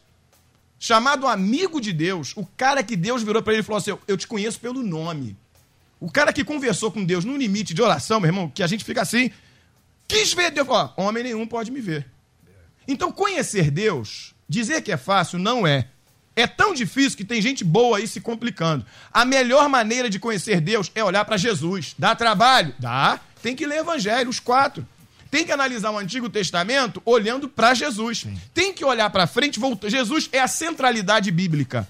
[0.80, 4.18] chamado amigo de Deus, o cara que Deus virou para ele e falou assim: Eu
[4.18, 5.38] te conheço pelo nome.
[6.00, 8.86] O cara que conversou com Deus no limite de oração, meu irmão, que a gente
[8.86, 9.30] fica assim,
[10.08, 12.08] quis ver Deus, ó, homem nenhum pode me ver.
[12.88, 15.90] Então, conhecer Deus, dizer que é fácil, não é.
[16.36, 18.86] É tão difícil que tem gente boa aí se complicando.
[19.12, 21.94] A melhor maneira de conhecer Deus é olhar para Jesus.
[22.00, 22.74] Dá trabalho?
[22.80, 23.20] Dá.
[23.42, 24.88] Tem que ler Evangelho, os quatro.
[25.30, 28.20] Tem que analisar o Antigo Testamento olhando para Jesus.
[28.20, 28.38] Sim.
[28.54, 29.89] Tem que olhar para frente, voltar.
[29.89, 31.88] Jesus é a centralidade bíblica.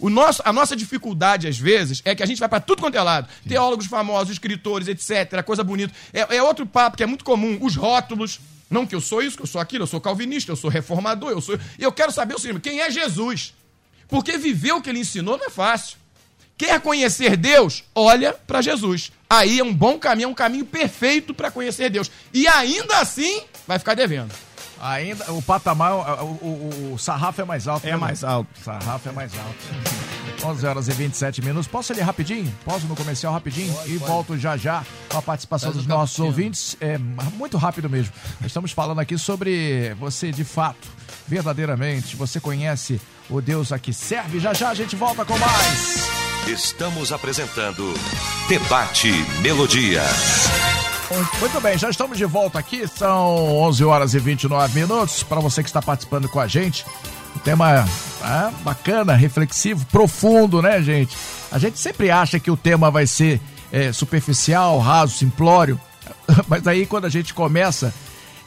[0.00, 2.96] O nosso, a nossa dificuldade, às vezes, é que a gente vai para tudo quanto
[2.96, 3.28] é lado.
[3.42, 3.50] Sim.
[3.50, 5.42] Teólogos famosos, escritores, etc.
[5.42, 5.92] Coisa bonita.
[6.12, 7.58] É, é, outro papo que é muito comum.
[7.60, 8.40] Os rótulos.
[8.70, 11.30] Não que eu sou isso, que eu sou aquilo, eu sou calvinista, eu sou reformador,
[11.30, 11.58] eu sou.
[11.78, 13.54] E eu quero saber o seguinte: quem é Jesus?
[14.08, 15.96] Porque viver o que ele ensinou não é fácil.
[16.58, 17.84] Quer conhecer Deus?
[17.94, 19.12] Olha para Jesus.
[19.30, 22.10] Aí é um bom caminho, é um caminho perfeito para conhecer Deus.
[22.34, 24.32] E ainda assim, vai ficar devendo.
[24.80, 25.92] Ainda, o patamar,
[26.22, 27.86] o, o, o sarrafo é mais alto.
[27.86, 28.48] É né, mais alto.
[28.60, 30.44] O sarrafo é mais alto.
[30.44, 31.68] 11 horas e 27 minutos.
[31.68, 32.52] Posso ali rapidinho?
[32.64, 33.72] Posso no comercial rapidinho?
[33.72, 34.10] Pode, e pode.
[34.10, 36.76] volto já já com a participação Faz dos nossos ouvintes.
[36.80, 38.12] É muito rápido mesmo.
[38.44, 40.88] Estamos falando aqui sobre você de fato,
[41.26, 44.38] verdadeiramente, você conhece o Deus aqui serve.
[44.38, 46.17] Já já a gente volta com mais.
[46.48, 47.92] Estamos apresentando
[48.48, 50.00] Debate Melodia.
[51.38, 52.88] Muito bem, já estamos de volta aqui.
[52.88, 55.22] São 11 horas e 29 minutos.
[55.22, 56.86] Para você que está participando com a gente,
[57.36, 57.86] um tema
[58.22, 61.14] é, bacana, reflexivo, profundo, né, gente?
[61.52, 65.78] A gente sempre acha que o tema vai ser é, superficial, raso, simplório,
[66.48, 67.92] mas aí quando a gente começa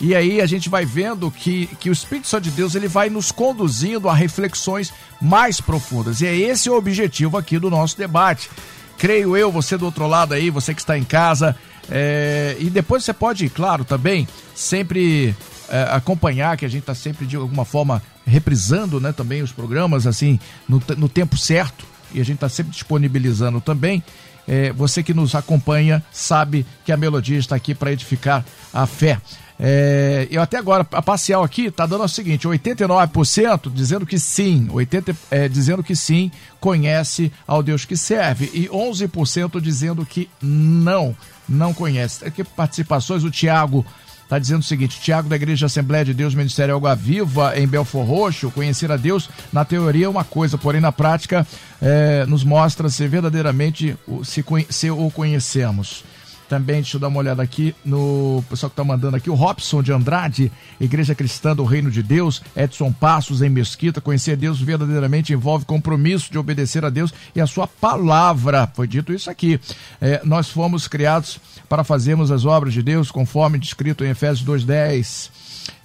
[0.02, 3.08] e aí a gente vai vendo que, que o Espírito Santo de Deus ele vai
[3.08, 6.22] nos conduzindo a reflexões mais profundas.
[6.22, 8.50] E é esse o objetivo aqui do nosso debate.
[8.98, 11.56] Creio eu, você do outro lado aí, você que está em casa.
[11.88, 15.36] É, e depois você pode, claro, também sempre
[15.70, 20.08] é, acompanhar, que a gente está sempre de alguma forma reprisando né, também os programas
[20.08, 21.86] assim no, no tempo certo.
[22.12, 24.04] E a gente está sempre disponibilizando também.
[24.48, 29.22] É, você que nos acompanha sabe que a melodia está aqui para edificar a fé.
[29.64, 34.68] É, eu até agora, a parcial aqui está dando o seguinte: 89% dizendo que sim,
[34.72, 41.16] 80% é, dizendo que sim, conhece ao Deus que serve, e 11% dizendo que não,
[41.48, 42.26] não conhece.
[42.26, 43.86] Aqui participações, o Tiago
[44.24, 48.04] está dizendo o seguinte: Tiago da Igreja Assembleia de Deus Ministério Água Viva, em Belfor
[48.04, 51.46] Roxo, conhecer a Deus, na teoria é uma coisa, porém na prática
[51.80, 56.04] é, nos mostra se verdadeiramente se, se o conhecemos.
[56.52, 59.82] Também, deixa eu dar uma olhada aqui no pessoal que está mandando aqui, o Robson
[59.82, 65.32] de Andrade, Igreja Cristã do Reino de Deus, Edson Passos em Mesquita, conhecer Deus verdadeiramente
[65.32, 68.70] envolve compromisso de obedecer a Deus e a sua palavra.
[68.76, 69.62] Foi dito isso aqui.
[70.02, 75.30] É, nós fomos criados para fazermos as obras de Deus conforme descrito em Efésios 2,10.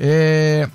[0.00, 0.68] É,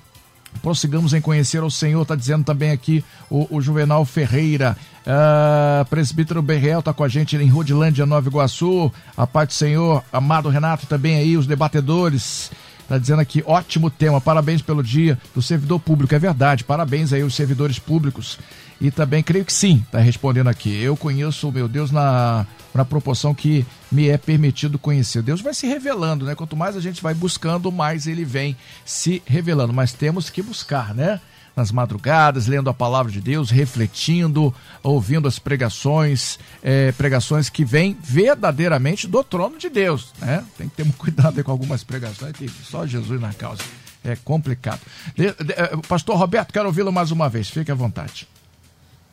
[0.62, 4.78] prossigamos em conhecer o Senhor, está dizendo também aqui o, o Juvenal Ferreira.
[5.02, 8.92] Uh, presbítero Berrel está com a gente em Rodilândia, Nova Iguaçu.
[9.18, 12.52] A paz do Senhor, amado Renato também aí, os debatedores.
[12.82, 16.14] Está dizendo aqui, ótimo tema, parabéns pelo dia do servidor público.
[16.14, 18.38] É verdade, parabéns aí aos servidores públicos.
[18.82, 20.82] E também creio que sim, está respondendo aqui.
[20.82, 25.22] Eu conheço o meu Deus na, na proporção que me é permitido conhecer.
[25.22, 26.36] Deus vai se revelando, né?
[26.36, 29.72] Quanto mais a gente vai buscando, mais ele vem se revelando.
[29.72, 31.22] Mas temos que buscar, né?
[31.62, 37.96] Nas madrugadas, lendo a palavra de Deus, refletindo, ouvindo as pregações, é, pregações que vêm
[38.04, 40.12] verdadeiramente do trono de Deus.
[40.20, 40.44] Né?
[40.58, 43.62] Tem que ter um cuidado com algumas pregações, tem só Jesus na causa.
[44.04, 44.82] É complicado.
[45.16, 48.28] De, de, é, Pastor Roberto, quero ouvi-lo mais uma vez, fique à vontade.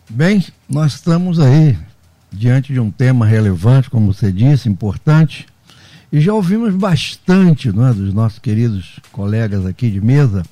[0.09, 1.79] Bem, nós estamos aí
[2.33, 5.47] diante de um tema relevante, como você disse, importante,
[6.11, 10.43] e já ouvimos bastante não é, dos nossos queridos colegas aqui de mesa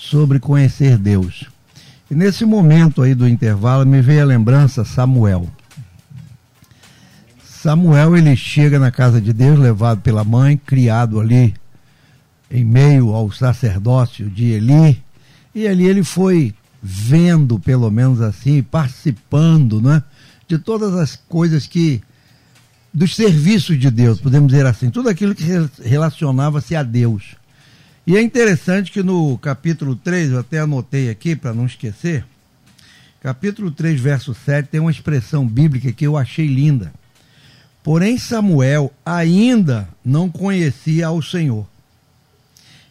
[0.00, 1.44] sobre conhecer Deus.
[2.10, 5.46] E nesse momento aí do intervalo me veio a lembrança Samuel.
[7.44, 11.54] Samuel ele chega na casa de Deus, levado pela mãe, criado ali
[12.50, 15.00] em meio ao sacerdócio de Eli,
[15.54, 20.02] e ali ele foi vendo, pelo menos assim, participando, né,
[20.48, 22.00] de todas as coisas que
[22.92, 25.44] dos serviços de Deus, podemos dizer assim, tudo aquilo que
[25.84, 27.36] relacionava-se a Deus.
[28.06, 32.24] E é interessante que no capítulo 3, eu até anotei aqui para não esquecer,
[33.20, 36.92] capítulo 3, verso 7, tem uma expressão bíblica que eu achei linda.
[37.82, 41.66] Porém, Samuel ainda não conhecia ao Senhor,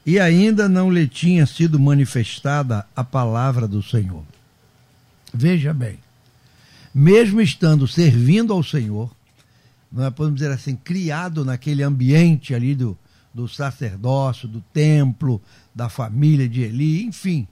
[0.05, 4.23] e ainda não lhe tinha sido manifestada a palavra do Senhor.
[5.33, 5.99] Veja bem,
[6.93, 9.11] mesmo estando servindo ao Senhor,
[9.91, 12.97] não é, podemos dizer assim, criado naquele ambiente ali do,
[13.33, 15.41] do sacerdócio, do templo,
[15.73, 17.47] da família de Eli, enfim,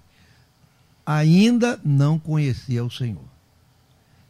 [1.06, 3.38] ainda não conhecia o Senhor.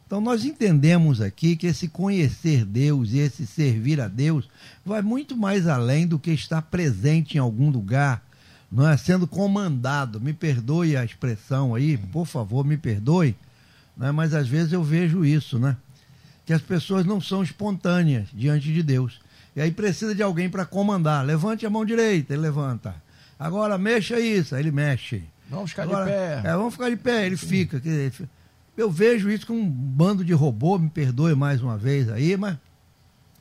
[0.08, 4.48] Então nós entendemos aqui que esse conhecer Deus e esse servir a Deus
[4.82, 8.24] vai muito mais além do que estar presente em algum lugar,
[8.72, 10.18] não é sendo comandado.
[10.18, 13.36] Me perdoe a expressão aí, por favor, me perdoe,
[13.94, 14.10] né?
[14.10, 15.76] mas às vezes eu vejo isso, né?
[16.46, 19.20] Que as pessoas não são espontâneas diante de Deus.
[19.58, 21.26] E aí precisa de alguém para comandar.
[21.26, 22.94] Levante a mão direita, ele levanta.
[23.36, 25.24] Agora mexa isso, aí ele mexe.
[25.50, 26.48] Vamos ficar Agora, de pé.
[26.48, 27.82] É, vamos ficar de pé, ele fica.
[28.76, 32.56] Eu vejo isso com um bando de robô, me perdoe mais uma vez aí, mas,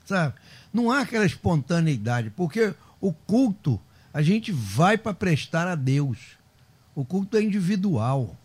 [0.06, 0.34] sabe,
[0.73, 3.80] não há aquela espontaneidade, porque o culto
[4.12, 6.17] a gente vai para prestar a Deus.
[6.95, 8.36] O culto é individual,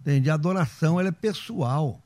[0.00, 0.30] entende?
[0.30, 2.00] A adoração ela é pessoal.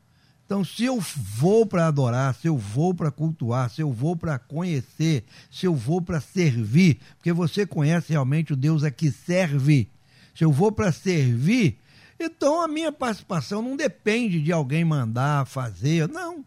[0.47, 4.39] Então, se eu vou para adorar, se eu vou para cultuar, se eu vou para
[4.39, 9.91] conhecer, se eu vou para servir, porque você conhece realmente o Deus a que serve,
[10.33, 11.81] se eu vou para servir,
[12.19, 16.45] então a minha participação não depende de alguém mandar fazer, não.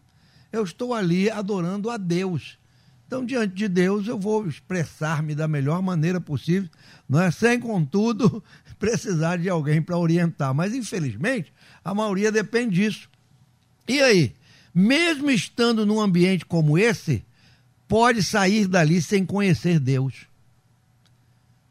[0.50, 2.58] Eu estou ali adorando a Deus.
[3.06, 6.70] Então, diante de Deus, eu vou expressar-me da melhor maneira possível,
[7.06, 8.42] não é sem, contudo,
[8.78, 10.54] precisar de alguém para orientar.
[10.54, 11.52] Mas, infelizmente,
[11.84, 13.10] a maioria depende disso.
[13.90, 14.32] E aí,
[14.72, 17.24] mesmo estando num ambiente como esse,
[17.88, 20.28] pode sair dali sem conhecer Deus.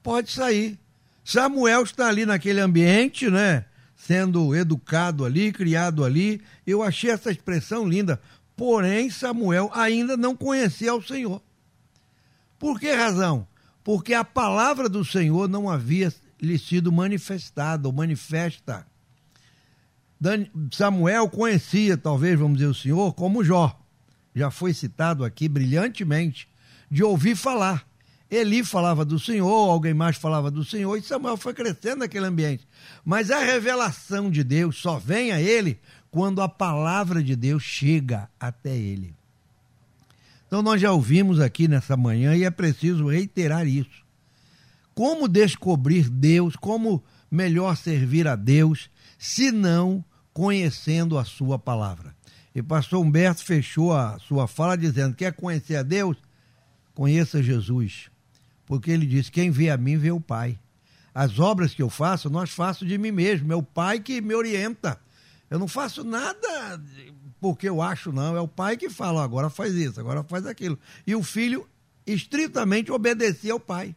[0.03, 0.77] Pode sair.
[1.23, 3.63] Samuel está ali naquele ambiente, né?
[3.95, 6.41] Sendo educado ali, criado ali.
[6.67, 8.19] Eu achei essa expressão linda.
[8.53, 11.41] Porém, Samuel ainda não conhecia o Senhor.
[12.59, 13.47] Por que razão?
[13.81, 18.85] Porque a palavra do Senhor não havia lhe sido manifestada ou manifesta.
[20.71, 23.79] Samuel conhecia, talvez, vamos dizer, o Senhor como Jó.
[24.35, 26.47] Já foi citado aqui brilhantemente,
[26.89, 27.87] de ouvir falar.
[28.29, 32.67] Eli falava do Senhor, alguém mais falava do Senhor, e Samuel foi crescendo naquele ambiente.
[33.03, 35.79] Mas a revelação de Deus só vem a ele
[36.11, 39.15] quando a palavra de Deus chega até ele.
[40.45, 44.03] Então nós já ouvimos aqui nessa manhã e é preciso reiterar isso.
[44.93, 50.03] Como descobrir Deus, como melhor servir a Deus, se não
[50.39, 52.15] conhecendo a sua palavra.
[52.55, 56.15] E pastor Humberto fechou a sua fala dizendo: quer conhecer a Deus?
[56.93, 58.09] Conheça Jesus.
[58.65, 60.57] Porque ele disse: quem vê a mim vê o Pai.
[61.13, 63.51] As obras que eu faço, nós faço de mim mesmo.
[63.51, 64.97] É o Pai que me orienta.
[65.49, 66.79] Eu não faço nada
[67.41, 68.37] porque eu acho, não.
[68.37, 70.77] É o pai que fala, agora faz isso, agora faz aquilo.
[71.07, 71.67] E o filho
[72.05, 73.93] estritamente obedecia ao pai.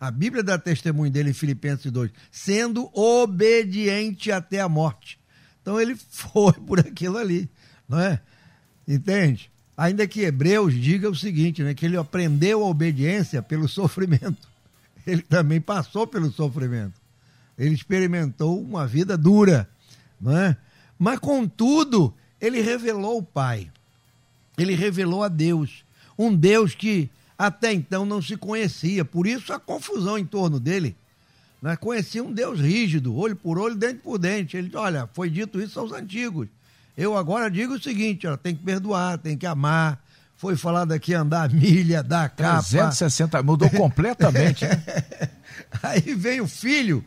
[0.00, 5.18] A Bíblia dá testemunho dele em Filipenses 2, sendo obediente até a morte.
[5.62, 7.48] Então ele foi por aquilo ali,
[7.88, 8.20] não é?
[8.86, 9.50] Entende?
[9.76, 14.48] Ainda que Hebreus diga o seguinte, né, que ele aprendeu a obediência pelo sofrimento.
[15.06, 17.00] Ele também passou pelo sofrimento.
[17.56, 19.66] Ele experimentou uma vida dura,
[20.20, 20.56] não é?
[20.98, 23.70] Mas contudo, ele revelou o Pai.
[24.58, 25.84] Ele revelou a Deus,
[26.18, 29.04] um Deus que até então não se conhecia.
[29.04, 30.96] Por isso a confusão em torno dele.
[31.60, 34.56] Nós conhecia um Deus rígido, olho por olho, dente por dente.
[34.56, 36.48] Ele, olha, foi dito isso aos antigos.
[36.96, 40.02] Eu agora digo o seguinte, ó, tem que perdoar, tem que amar.
[40.36, 42.62] Foi falado aqui andar a milha, dar capa.
[42.62, 44.64] 360, mudou completamente.
[44.64, 44.82] Né?
[45.82, 47.04] Aí vem o filho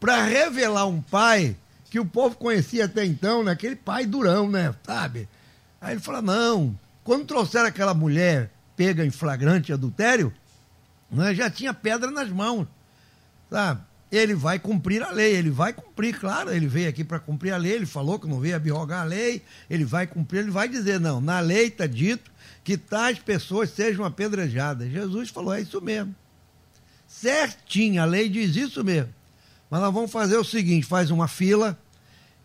[0.00, 1.56] para revelar um pai
[1.88, 3.52] que o povo conhecia até então, né?
[3.52, 4.74] Aquele pai durão, né?
[4.84, 5.28] Sabe?
[5.80, 10.32] Aí ele fala, não, quando trouxeram aquela mulher pega em flagrante adultério,
[11.10, 12.66] né, já tinha pedra nas mãos.
[13.52, 13.82] Sabe?
[14.10, 17.58] Ele vai cumprir a lei, ele vai cumprir, claro, ele veio aqui para cumprir a
[17.58, 20.98] lei, ele falou que não veio abrogar a lei, ele vai cumprir, ele vai dizer,
[20.98, 22.30] não, na lei está dito
[22.64, 24.90] que tais pessoas sejam apedrejadas.
[24.90, 26.14] Jesus falou, é isso mesmo.
[27.06, 29.12] Certinho, a lei diz isso mesmo.
[29.68, 31.78] Mas nós vamos fazer o seguinte, faz uma fila,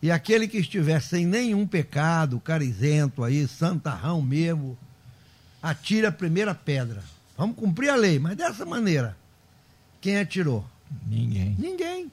[0.02, 4.78] e aquele que estiver sem nenhum pecado, carizento aí, santarrão mesmo,
[5.64, 7.02] atira a primeira pedra.
[7.38, 9.18] Vamos cumprir a lei, mas dessa maneira.
[10.02, 10.66] Quem atirou?
[11.08, 11.56] Ninguém.
[11.58, 12.12] Ninguém.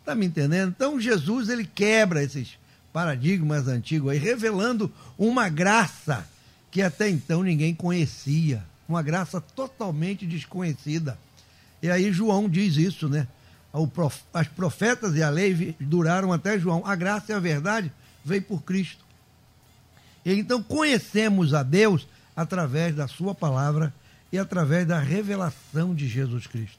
[0.00, 0.70] Está me entendendo?
[0.76, 2.58] Então Jesus ele quebra esses
[2.92, 6.26] paradigmas antigos aí, revelando uma graça
[6.70, 8.62] que até então ninguém conhecia.
[8.88, 11.18] Uma graça totalmente desconhecida.
[11.82, 13.26] E aí João diz isso, né?
[14.32, 16.82] As profetas e a lei duraram até João.
[16.86, 17.92] A graça e a verdade
[18.24, 19.04] veio por Cristo.
[20.24, 23.92] E então conhecemos a Deus através da sua palavra
[24.32, 26.78] e através da revelação de Jesus Cristo.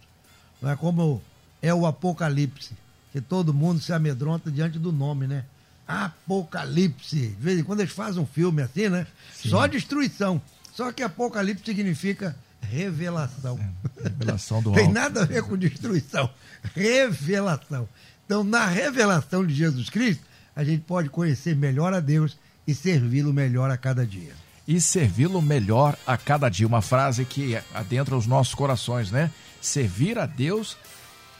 [0.61, 1.21] Não é como
[1.67, 2.71] é o Apocalipse,
[3.11, 5.43] que todo mundo se amedronta diante do nome, né?
[5.87, 7.29] Apocalipse.
[7.29, 9.07] De vez em quando eles fazem um filme assim, né?
[9.33, 9.49] Sim.
[9.49, 10.41] Só destruição.
[10.73, 13.59] Só que Apocalipse significa revelação.
[13.59, 16.29] É, revelação do Tem nada a ver com destruição.
[16.75, 17.87] Revelação.
[18.25, 20.23] Então, na revelação de Jesus Cristo,
[20.55, 22.37] a gente pode conhecer melhor a Deus
[22.67, 24.33] e servi-lo melhor a cada dia.
[24.67, 26.67] E servi-lo melhor a cada dia.
[26.67, 29.31] Uma frase que adentra os nossos corações, né?
[29.61, 30.75] Servir a Deus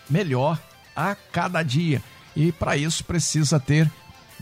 [0.10, 0.60] melhor
[0.96, 2.02] a cada dia.
[2.36, 3.92] E para isso precisa ter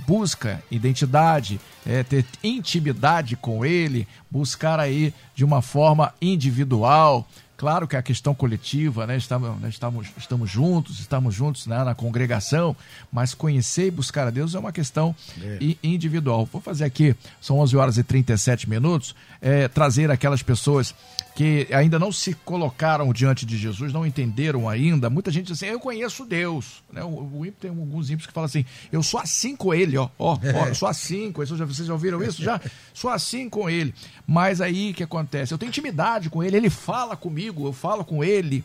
[0.05, 7.27] busca identidade, é, ter intimidade com ele, buscar aí de uma forma individual.
[7.57, 9.15] Claro que a questão coletiva, né?
[9.15, 9.69] Estamos, né?
[9.69, 11.81] estamos, estamos juntos, estamos juntos né?
[11.85, 12.75] na congregação,
[13.09, 15.57] mas conhecer e buscar a Deus é uma questão é.
[15.81, 16.45] individual.
[16.51, 19.15] Vou fazer aqui, são 11 horas e 37 minutos,
[19.45, 20.95] é, trazer aquelas pessoas
[21.35, 25.07] que ainda não se colocaram diante de Jesus, não entenderam ainda.
[25.07, 26.81] Muita gente diz assim: Eu conheço Deus.
[26.91, 27.03] Né?
[27.03, 30.35] O, o tem alguns ímpios que falam assim: Eu sou assim com ele, ó, ó,
[30.55, 31.51] ó eu sou assim com ele.
[31.55, 32.41] Vocês já ouviram isso?
[32.41, 32.59] Já?
[32.91, 33.93] Sou assim com ele.
[34.25, 35.53] Mas aí o que acontece?
[35.53, 38.63] Eu tenho intimidade com ele, ele fala comigo, eu falo com ele.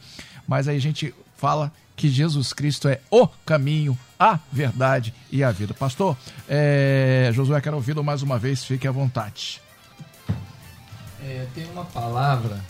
[0.49, 5.51] Mas aí a gente fala que Jesus Cristo é o caminho, a verdade e a
[5.51, 5.75] vida.
[5.75, 6.17] Pastor,
[6.49, 9.61] é, Josué, quero ouvi-lo mais uma vez, fique à vontade.
[11.23, 12.65] É, tem uma palavra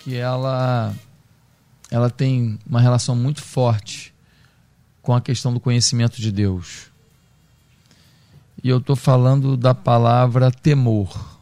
[0.00, 0.94] que ela,
[1.90, 4.14] ela tem uma relação muito forte
[5.02, 6.86] com a questão do conhecimento de Deus.
[8.62, 11.38] E eu estou falando da palavra temor.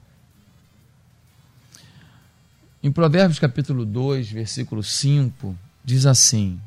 [2.83, 6.61] Em Provérbios capítulo 2, versículo 5, diz assim: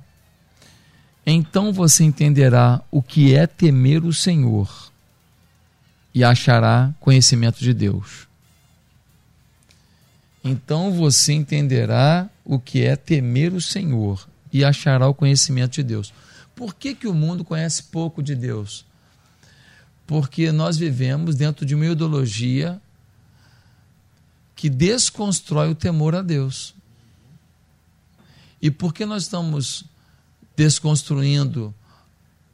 [1.26, 4.94] Então você entenderá o que é temer o Senhor
[6.14, 8.25] e achará conhecimento de Deus
[10.46, 16.14] então você entenderá o que é temer o Senhor e achará o conhecimento de Deus.
[16.56, 18.86] Por que, que o mundo conhece pouco de Deus?
[20.06, 22.80] Porque nós vivemos dentro de uma ideologia
[24.56, 26.76] que desconstrói o temor a Deus.
[28.62, 29.84] E por que nós estamos
[30.56, 31.74] desconstruindo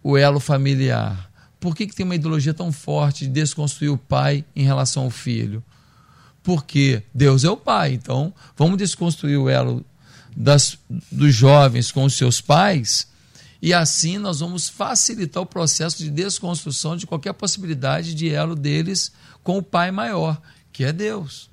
[0.01, 1.29] o elo familiar?
[1.59, 5.09] Por que, que tem uma ideologia tão forte de desconstruir o pai em relação ao
[5.11, 5.61] filho?
[6.43, 7.93] Porque Deus é o pai.
[7.93, 9.85] Então, vamos desconstruir o elo
[10.35, 10.77] das,
[11.11, 13.11] dos jovens com os seus pais
[13.61, 19.11] e assim nós vamos facilitar o processo de desconstrução de qualquer possibilidade de elo deles
[19.43, 20.41] com o pai maior,
[20.73, 21.49] que é Deus.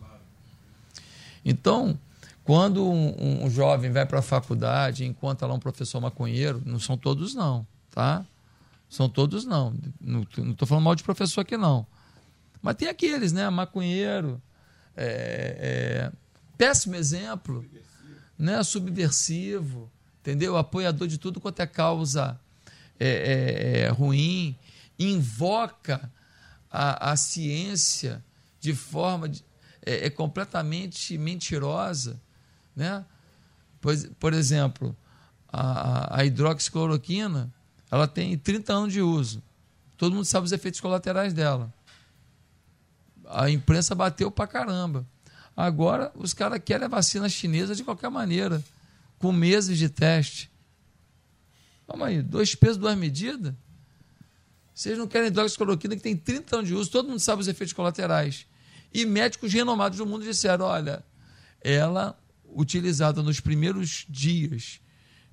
[1.44, 1.98] Então,
[2.42, 6.80] quando um, um jovem vai para a faculdade e encontra lá um professor maconheiro, não
[6.80, 8.24] são todos não, tá?
[8.88, 9.74] São todos não.
[10.00, 11.86] Não estou falando mal de professor aqui não.
[12.62, 13.48] Mas tem aqueles, né?
[13.50, 14.40] Maconheiro,
[15.00, 16.12] é, é,
[16.56, 17.64] péssimo exemplo,
[18.36, 18.62] né?
[18.64, 19.88] subversivo,
[20.20, 20.56] entendeu?
[20.56, 22.38] Apoiador de tudo quanto é causa
[22.98, 24.56] é, é, é ruim,
[24.98, 26.10] invoca
[26.68, 28.24] a, a ciência
[28.60, 29.44] de forma de,
[29.86, 32.20] é, é, completamente mentirosa.
[32.74, 33.04] Né?
[33.80, 34.96] Pois, por exemplo,
[35.52, 37.52] a, a hidroxicloroquina
[37.88, 39.40] ela tem 30 anos de uso.
[39.96, 41.72] Todo mundo sabe os efeitos colaterais dela
[43.28, 45.06] a imprensa bateu pra caramba.
[45.56, 48.62] Agora os caras querem a vacina chinesa de qualquer maneira,
[49.18, 50.50] com meses de teste.
[51.86, 53.54] Vamos aí, dois pesos, duas medidas?
[54.74, 57.72] Vocês não querem hidroxicloroquina que tem 30 anos de uso, todo mundo sabe os efeitos
[57.72, 58.46] colaterais.
[58.94, 61.04] E médicos renomados do mundo disseram: olha,
[61.60, 64.80] ela, utilizada nos primeiros dias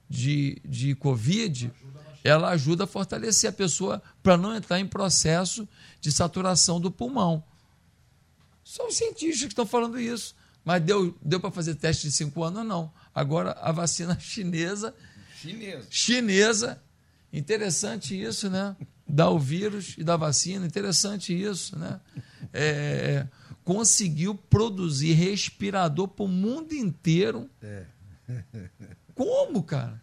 [0.10, 1.72] de, de Covid,
[2.24, 5.68] ela ajuda a fortalecer a pessoa para não entrar em processo
[6.02, 7.44] de saturação do pulmão.
[8.66, 10.36] São os cientistas que estão falando isso.
[10.66, 12.66] Mas deu, deu para fazer teste de cinco anos?
[12.66, 12.92] Não.
[13.14, 14.94] Agora a vacina chinesa.
[15.40, 15.88] Chinesa.
[15.92, 16.84] Chinesa.
[17.32, 18.76] Interessante isso, né?
[19.08, 20.66] Dá o vírus e da vacina.
[20.66, 22.02] Interessante isso, né?
[22.52, 23.28] É,
[23.64, 27.48] conseguiu produzir respirador para o mundo inteiro.
[27.62, 27.86] É.
[29.14, 30.02] Como, cara?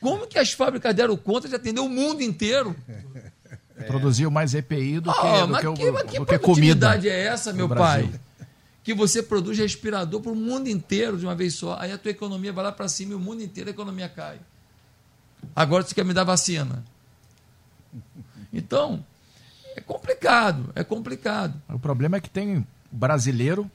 [0.00, 2.76] Como que as fábricas deram conta de atender o mundo inteiro?
[3.82, 3.86] É.
[3.86, 6.96] Produziu mais EPI do que, oh, do que, que, que, do que comida.
[7.04, 8.10] é essa, meu pai?
[8.82, 11.76] Que você produz respirador para o mundo inteiro de uma vez só.
[11.78, 14.38] Aí a tua economia vai lá para cima e o mundo inteiro a economia cai.
[15.54, 16.84] Agora você quer me dar vacina.
[18.52, 19.04] Então,
[19.76, 21.60] é complicado, é complicado.
[21.68, 23.70] O problema é que tem brasileiro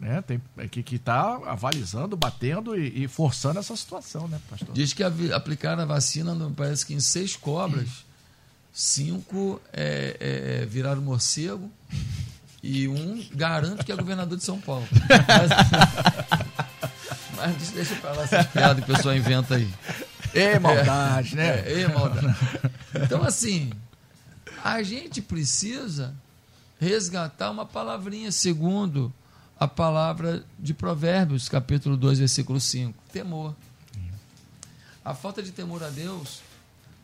[0.00, 4.72] né, tem, é que está avalizando, batendo e, e, forçando essa situação, né, pastor?
[4.72, 8.06] Diz que aplicaram a vacina, parece que em seis cobras
[8.72, 11.70] cinco é, é, é, viraram morcego
[12.62, 14.86] e um garanto que é governador de São Paulo.
[15.28, 15.50] Mas,
[17.36, 19.68] mas deixa pra lá essas piadas que o pessoal inventa aí.
[20.34, 21.60] É maldade, né?
[21.66, 22.36] É, é maldade.
[22.94, 23.70] Então, assim,
[24.62, 26.14] A gente precisa
[26.78, 29.12] resgatar uma palavrinha, segundo
[29.58, 32.94] a palavra de Provérbios, capítulo 2, versículo 5.
[33.12, 33.54] Temor.
[35.02, 36.40] A falta de temor a Deus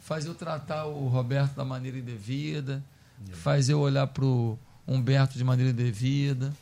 [0.07, 2.80] faz eu tratar o Roberto da maneira indevida,
[3.32, 6.54] faz eu olhar para o Humberto de maneira indevida.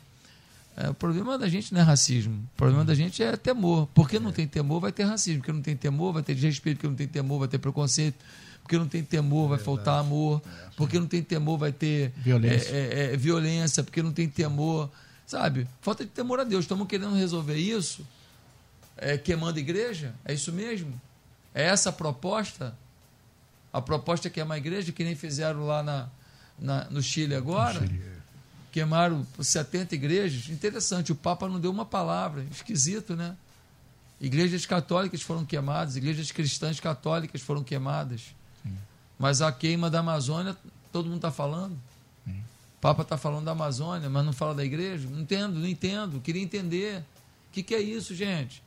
[0.75, 2.33] É, o problema da gente não é racismo.
[2.53, 3.87] O problema da gente é temor.
[3.93, 5.41] Porque não tem temor, vai ter racismo.
[5.41, 6.77] Porque não tem temor, vai ter desrespeito.
[6.77, 8.17] Porque não tem temor, vai ter preconceito.
[8.63, 10.41] Porque não tem temor, vai faltar amor.
[10.75, 12.71] Porque não tem temor, vai ter violência.
[12.71, 13.83] É, é, é, violência.
[13.83, 14.89] Porque não tem temor.
[15.25, 15.67] Sabe?
[15.81, 16.65] Falta de temor a Deus.
[16.65, 18.05] Estamos querendo resolver isso
[18.97, 20.13] é, queimando igreja?
[20.25, 20.99] É isso mesmo?
[21.53, 22.75] É essa a proposta?
[23.75, 26.07] A proposta é queimar a igreja, que nem fizeram lá na,
[26.57, 27.81] na no Chile agora?
[27.81, 28.01] No Chile.
[28.01, 28.15] É.
[28.71, 30.47] Queimaram 70 igrejas.
[30.47, 32.45] Interessante, o Papa não deu uma palavra.
[32.49, 33.35] Esquisito, né?
[34.21, 38.33] Igrejas católicas foram queimadas, igrejas cristãs católicas foram queimadas.
[38.63, 38.77] Sim.
[39.19, 40.55] Mas a queima da Amazônia,
[40.89, 41.77] todo mundo está falando.
[42.23, 42.39] Sim.
[42.77, 45.05] O Papa está falando da Amazônia, mas não fala da igreja.
[45.09, 46.21] Não entendo, não entendo.
[46.21, 46.99] Queria entender.
[47.49, 48.63] O que, que é isso, gente?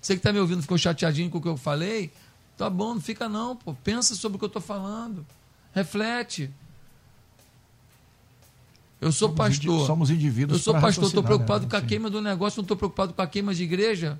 [0.00, 2.12] Você que está me ouvindo ficou chateadinho com o que eu falei?
[2.56, 3.74] Tá bom, não fica não, pô.
[3.74, 5.26] Pensa sobre o que eu estou falando.
[5.72, 6.50] Reflete.
[9.00, 9.86] Eu sou somos pastor.
[9.86, 10.60] Somos indivíduos.
[10.60, 11.70] Eu sou pastor, estou preocupado né?
[11.70, 14.18] com a queima do negócio, não estou preocupado com a queima de igreja.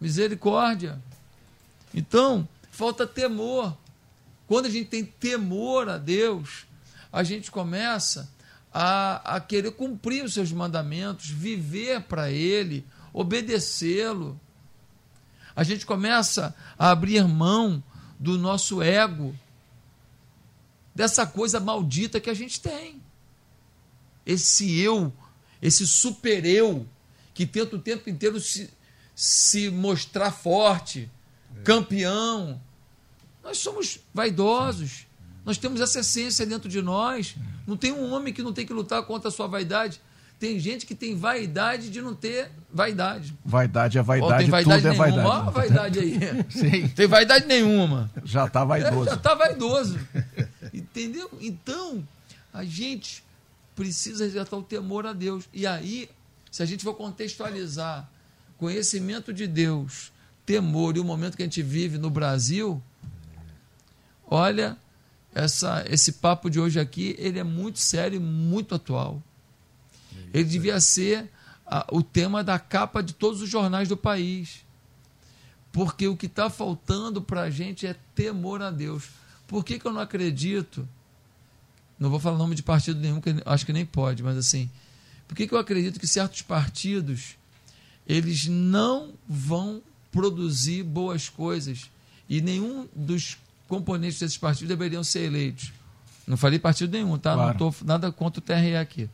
[0.00, 1.02] Misericórdia.
[1.92, 3.76] Então, falta temor.
[4.46, 6.66] Quando a gente tem temor a Deus,
[7.10, 8.30] a gente começa
[8.72, 14.38] a, a querer cumprir os seus mandamentos, viver para Ele, obedecê-lo.
[15.54, 17.82] A gente começa a abrir mão
[18.18, 19.34] do nosso ego,
[20.94, 23.04] dessa coisa maldita que a gente tem
[24.24, 25.12] esse eu,
[25.60, 26.86] esse super eu,
[27.32, 28.70] que tenta o tempo inteiro se,
[29.14, 31.10] se mostrar forte,
[31.56, 31.62] é.
[31.62, 32.60] campeão.
[33.42, 35.06] Nós somos vaidosos.
[35.44, 37.36] Nós temos essa essência dentro de nós.
[37.66, 40.00] Não tem um homem que não tem que lutar contra a sua vaidade.
[40.44, 43.34] Tem gente que tem vaidade de não ter vaidade.
[43.42, 45.06] Vaidade é vaidade, tem vaidade tudo nenhuma.
[45.06, 45.26] é vaidade.
[45.26, 46.18] Olha a vaidade aí.
[46.52, 46.88] Sim.
[46.88, 48.10] Tem vaidade nenhuma.
[48.22, 49.02] Já está vaidoso.
[49.04, 49.98] É, já está vaidoso.
[50.74, 51.30] Entendeu?
[51.40, 52.06] Então,
[52.52, 53.24] a gente
[53.74, 55.48] precisa resgatar o temor a Deus.
[55.50, 56.10] E aí,
[56.50, 58.06] se a gente for contextualizar
[58.58, 60.12] conhecimento de Deus,
[60.44, 62.82] temor e o momento que a gente vive no Brasil,
[64.26, 64.76] olha,
[65.34, 69.22] essa, esse papo de hoje aqui, ele é muito sério e muito atual.
[70.34, 71.30] Ele devia ser
[71.66, 74.66] a, o tema da capa de todos os jornais do país.
[75.72, 79.08] Porque o que está faltando para a gente é temor a Deus.
[79.46, 80.86] Por que, que eu não acredito
[81.98, 84.68] não vou falar nome de partido nenhum, que acho que nem pode, mas assim,
[85.28, 87.36] por que, que eu acredito que certos partidos
[88.06, 89.80] eles não vão
[90.12, 91.90] produzir boas coisas
[92.28, 95.72] e nenhum dos componentes desses partidos deveriam ser eleitos?
[96.26, 97.34] Não falei partido nenhum, tá?
[97.34, 97.58] Claro.
[97.58, 99.08] Não estou nada contra o TRE aqui.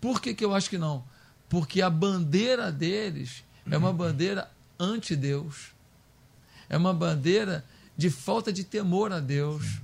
[0.00, 1.04] Por que, que eu acho que não?
[1.48, 5.72] Porque a bandeira deles é uma bandeira anti-Deus.
[6.68, 7.64] É uma bandeira
[7.96, 9.80] de falta de temor a Deus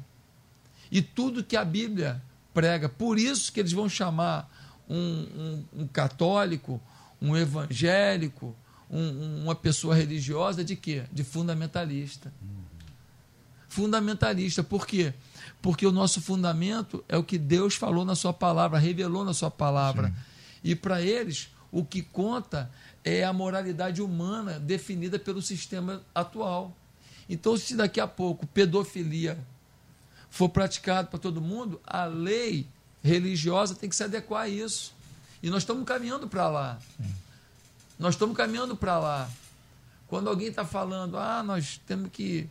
[0.91, 2.89] e tudo que a Bíblia prega.
[2.89, 4.49] Por isso que eles vão chamar
[4.89, 6.81] um, um, um católico,
[7.21, 8.55] um evangélico,
[8.91, 11.05] um, uma pessoa religiosa de quê?
[11.13, 12.33] De fundamentalista.
[13.75, 14.63] Fundamentalista.
[14.63, 15.13] Por quê?
[15.61, 19.51] Porque o nosso fundamento é o que Deus falou na sua palavra, revelou na sua
[19.51, 20.11] palavra.
[20.11, 20.15] Sim.
[20.63, 22.71] E para eles, o que conta
[23.03, 26.77] é a moralidade humana definida pelo sistema atual.
[27.29, 29.37] Então, se daqui a pouco pedofilia
[30.31, 32.69] for praticado para todo mundo, a lei
[33.03, 34.95] religiosa tem que se adequar a isso.
[35.43, 36.79] E nós estamos caminhando para lá.
[36.97, 37.13] Sim.
[37.99, 39.29] Nós estamos caminhando para lá.
[40.07, 42.49] Quando alguém está falando, ah, nós temos que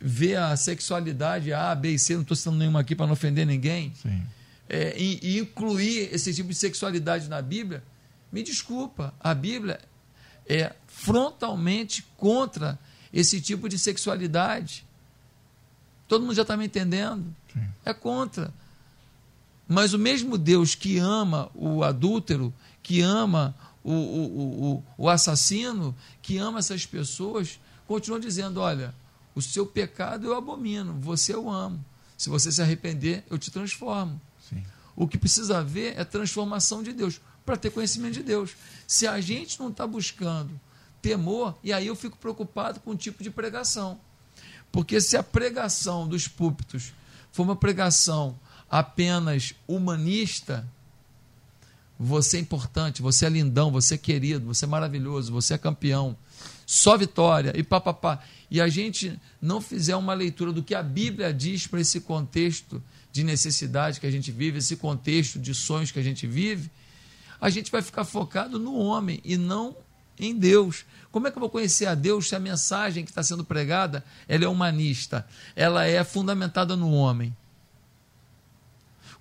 [0.00, 3.46] ver a sexualidade A, B e C, não estou citando nenhuma aqui para não ofender
[3.46, 3.92] ninguém,
[4.68, 7.82] é, e, e, incluir esse tipo de sexualidade na Bíblia,
[8.32, 9.80] me desculpa, a Bíblia
[10.48, 12.78] é frontalmente contra
[13.12, 14.84] esse tipo de sexualidade.
[16.08, 17.34] Todo mundo já está me entendendo.
[17.52, 17.64] Sim.
[17.84, 18.52] É contra.
[19.68, 25.94] Mas o mesmo Deus que ama o adúltero, que ama o, o, o, o assassino,
[26.22, 28.94] que ama essas pessoas, continua dizendo: olha,
[29.36, 31.84] o seu pecado eu abomino, você eu amo.
[32.16, 34.18] Se você se arrepender, eu te transformo.
[34.48, 34.64] Sim.
[34.96, 38.56] O que precisa haver é transformação de Deus, para ter conhecimento de Deus.
[38.86, 40.58] Se a gente não está buscando
[41.02, 44.00] temor, e aí eu fico preocupado com o tipo de pregação.
[44.72, 46.94] Porque se a pregação dos púlpitos
[47.30, 48.38] for uma pregação
[48.70, 50.66] apenas humanista,
[51.98, 56.16] você é importante, você é lindão, você é querido, você é maravilhoso, você é campeão.
[56.64, 61.32] só vitória e papapá, e a gente não fizer uma leitura do que a Bíblia
[61.32, 62.82] diz para esse contexto
[63.12, 66.70] de necessidade que a gente vive, esse contexto de sonhos que a gente vive,
[67.40, 69.76] a gente vai ficar focado no homem e não
[70.18, 70.84] em Deus.
[71.10, 74.04] Como é que eu vou conhecer a Deus se a mensagem que está sendo pregada
[74.28, 77.34] ela é humanista, ela é fundamentada no homem?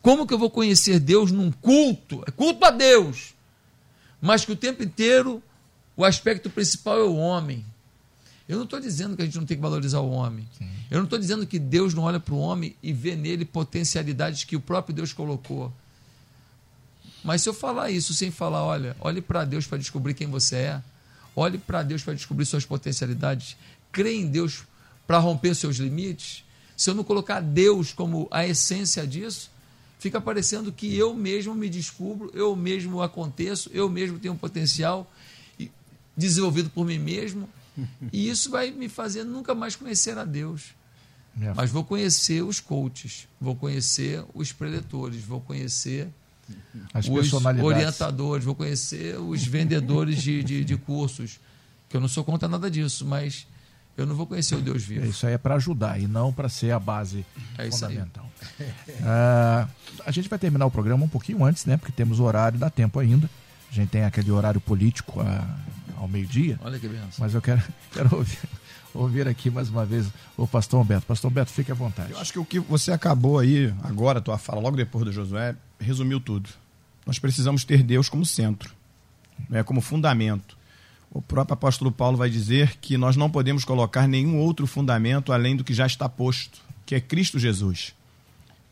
[0.01, 2.23] Como que eu vou conhecer Deus num culto?
[2.28, 3.34] É culto a Deus,
[4.21, 5.41] mas que o tempo inteiro
[5.97, 7.65] o aspecto principal é o homem.
[8.48, 10.48] Eu não estou dizendo que a gente não tem que valorizar o homem.
[10.58, 10.70] Sim.
[10.91, 14.43] Eu não estou dizendo que Deus não olha para o homem e vê nele potencialidades
[14.43, 15.74] que o próprio Deus colocou.
[17.24, 20.56] Mas se eu falar isso sem falar, olha, olhe para Deus para descobrir quem você
[20.58, 20.82] é,
[21.36, 23.58] olhe para Deus para descobrir suas potencialidades,
[23.91, 24.64] crê em Deus
[25.08, 26.43] para romper seus limites,
[26.78, 29.50] se eu não colocar Deus como a essência disso,
[29.98, 35.12] fica parecendo que eu mesmo me descubro, eu mesmo aconteço, eu mesmo tenho um potencial
[36.16, 37.50] desenvolvido por mim mesmo,
[38.11, 40.73] e isso vai me fazer nunca mais conhecer a Deus.
[41.41, 41.53] É.
[41.53, 46.07] Mas vou conhecer os coaches, vou conhecer os preletores, vou conhecer
[46.93, 51.39] As os orientadores, vou conhecer os vendedores de, de, de, cursos.
[51.89, 53.47] Que eu não sou contra nada disso, mas
[53.97, 55.05] eu não vou conhecer o Deus vivo.
[55.05, 57.26] Isso aí é para ajudar e não para ser a base
[57.57, 58.30] é fundamental.
[58.59, 59.69] uh,
[60.05, 61.76] a gente vai terminar o programa um pouquinho antes, né?
[61.76, 63.30] Porque temos o horário, dá tempo ainda.
[63.69, 65.26] A gente tem aquele horário político uh,
[66.06, 66.58] ao meio-dia.
[66.64, 67.10] Olha que benção.
[67.18, 68.39] Mas eu quero, quero ouvir,
[68.93, 71.06] ouvir aqui mais uma vez o pastor Humberto.
[71.06, 72.12] Pastor Humberto, fique à vontade.
[72.12, 75.12] Eu acho que o que você acabou aí, agora, a tua fala, logo depois do
[75.12, 76.49] Josué, resumiu tudo.
[77.06, 78.74] Nós precisamos ter Deus como centro,
[79.49, 80.58] né, como fundamento.
[81.12, 85.56] O próprio apóstolo Paulo vai dizer que nós não podemos colocar nenhum outro fundamento além
[85.56, 87.93] do que já está posto, que é Cristo Jesus.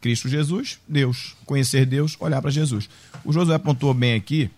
[0.02, 1.36] Cristo Jesus, Deus.
[1.46, 2.90] Conhecer Deus, olhar para Jesus.
[3.24, 4.52] O Josué apontou bem aqui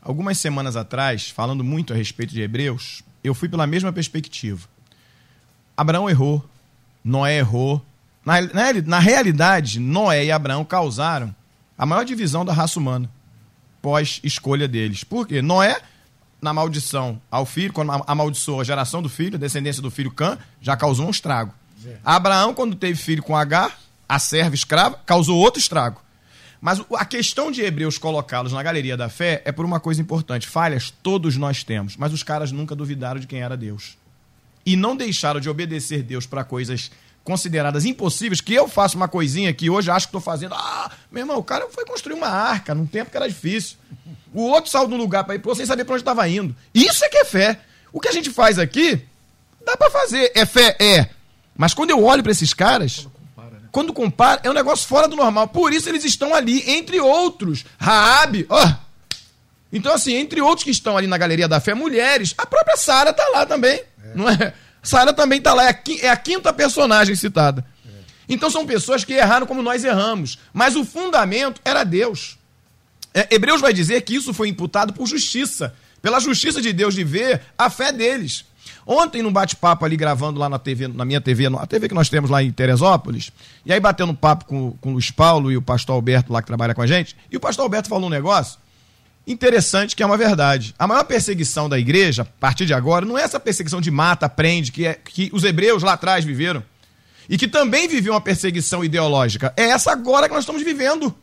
[0.00, 4.68] Algumas semanas atrás, falando muito a respeito de Hebreus, eu fui pela mesma perspectiva.
[5.76, 6.44] Abraão errou,
[7.04, 7.84] Noé errou.
[8.24, 11.34] Na, na, na realidade, Noé e Abraão causaram
[11.76, 13.08] a maior divisão da raça humana
[13.80, 15.04] pós-escolha deles.
[15.04, 15.40] Por quê?
[15.40, 15.80] Noé,
[16.40, 20.38] na maldição ao filho, quando amaldiçoou a geração do filho, a descendência do filho Cã,
[20.60, 21.54] já causou um estrago.
[22.04, 23.78] Abraão, quando teve filho com Agar,
[24.08, 26.00] a serva escrava, causou outro estrago.
[26.60, 30.48] Mas a questão de Hebreus colocá-los na galeria da fé é por uma coisa importante.
[30.48, 33.96] Falhas todos nós temos, mas os caras nunca duvidaram de quem era Deus.
[34.66, 36.90] E não deixaram de obedecer Deus para coisas
[37.22, 40.54] consideradas impossíveis, que eu faço uma coisinha que hoje acho que estou fazendo.
[40.54, 43.76] Ah, meu irmão, o cara foi construir uma arca num tempo que era difícil.
[44.32, 46.56] O outro saiu de um lugar para ir para sem saber para onde estava indo.
[46.74, 47.60] Isso é que é fé.
[47.92, 49.02] O que a gente faz aqui,
[49.64, 50.32] dá para fazer.
[50.34, 50.76] É fé?
[50.80, 51.10] É.
[51.56, 53.06] Mas quando eu olho para esses caras,
[53.70, 55.48] quando compara, é um negócio fora do normal.
[55.48, 57.64] Por isso eles estão ali, entre outros.
[57.78, 58.74] Raab, ó.
[59.72, 62.34] Então, assim, entre outros que estão ali na Galeria da Fé, mulheres.
[62.38, 63.82] A própria Sara tá lá também.
[64.02, 64.14] É.
[64.14, 64.54] Não é?
[64.82, 65.64] Sara também tá lá.
[65.64, 67.64] É a, é a quinta personagem citada.
[67.86, 67.90] É.
[68.28, 70.38] Então são pessoas que erraram como nós erramos.
[70.52, 72.38] Mas o fundamento era Deus.
[73.12, 75.74] É, Hebreus vai dizer que isso foi imputado por justiça.
[76.00, 78.44] Pela justiça de Deus de ver a fé deles.
[78.90, 82.08] Ontem, num bate-papo ali, gravando lá na TV, na minha TV, a TV que nós
[82.08, 83.30] temos lá em Teresópolis,
[83.66, 86.46] e aí batendo papo com, com o Luiz Paulo e o pastor Alberto lá que
[86.46, 88.58] trabalha com a gente, e o pastor Alberto falou um negócio
[89.26, 90.74] interessante que é uma verdade.
[90.78, 94.26] A maior perseguição da igreja, a partir de agora, não é essa perseguição de mata,
[94.26, 96.64] prende, que, é, que os hebreus lá atrás viveram.
[97.28, 99.52] E que também viviam uma perseguição ideológica.
[99.54, 101.14] É essa agora que nós estamos vivendo.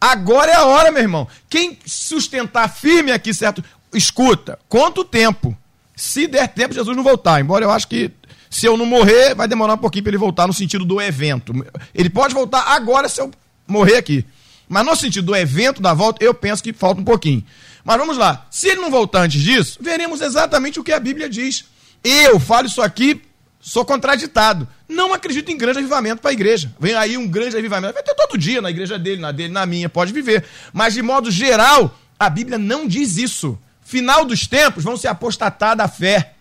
[0.00, 1.26] Agora é a hora, meu irmão.
[1.50, 3.64] Quem sustentar firme aqui, certo?
[3.92, 5.56] Escuta, quanto tempo
[5.96, 7.40] se der tempo, Jesus não voltar.
[7.40, 8.10] Embora eu acho que
[8.50, 11.54] se eu não morrer, vai demorar um pouquinho para ele voltar no sentido do evento.
[11.94, 13.30] Ele pode voltar agora se eu
[13.66, 14.24] morrer aqui.
[14.68, 17.42] Mas no sentido do evento da volta, eu penso que falta um pouquinho.
[17.82, 18.46] Mas vamos lá.
[18.50, 21.64] Se ele não voltar antes disso, veremos exatamente o que a Bíblia diz.
[22.04, 23.22] Eu falo isso aqui,
[23.58, 24.68] sou contraditado.
[24.86, 26.74] Não acredito em grande avivamento para a igreja.
[26.78, 27.94] Vem aí um grande avivamento.
[27.94, 30.44] Vai ter todo dia na igreja dele, na dele, na minha, pode viver.
[30.72, 35.76] Mas de modo geral, a Bíblia não diz isso final dos tempos vão se apostatar
[35.76, 36.32] da fé.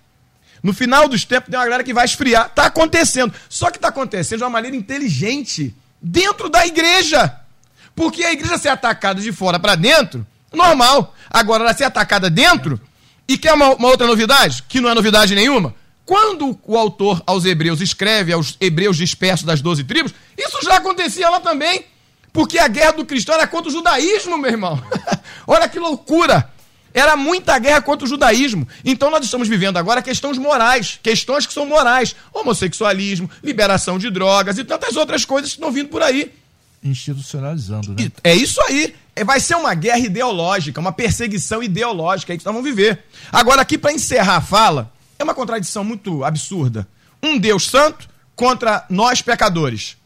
[0.63, 2.47] No final dos tempos tem uma galera que vai esfriar.
[2.47, 3.31] Está acontecendo.
[3.47, 7.39] Só que está acontecendo de uma maneira inteligente dentro da igreja.
[7.95, 11.15] Porque a igreja ser atacada de fora para dentro, normal.
[11.29, 12.81] Agora, ela ser atacada dentro,
[13.27, 15.73] e quer uma, uma outra novidade, que não é novidade nenhuma,
[16.03, 21.29] quando o autor aos hebreus escreve aos hebreus dispersos das doze tribos, isso já acontecia
[21.29, 21.85] lá também.
[22.33, 24.83] Porque a guerra do cristão era contra o judaísmo, meu irmão.
[25.47, 26.51] Olha que loucura.
[26.95, 28.65] Era muita guerra contra o judaísmo.
[28.85, 32.15] Então nós estamos vivendo agora questões morais, questões que são morais.
[32.33, 36.31] Homossexualismo, liberação de drogas e tantas outras coisas que estão vindo por aí.
[36.81, 38.09] Institucionalizando, né?
[38.23, 38.95] É isso aí.
[39.13, 43.03] É, vai ser uma guerra ideológica, uma perseguição ideológica aí que nós vamos viver.
[43.29, 44.89] Agora, aqui para encerrar a fala,
[45.19, 46.87] É uma contradição muito absurda.
[47.21, 49.97] Um Deus santo contra nós pecadores.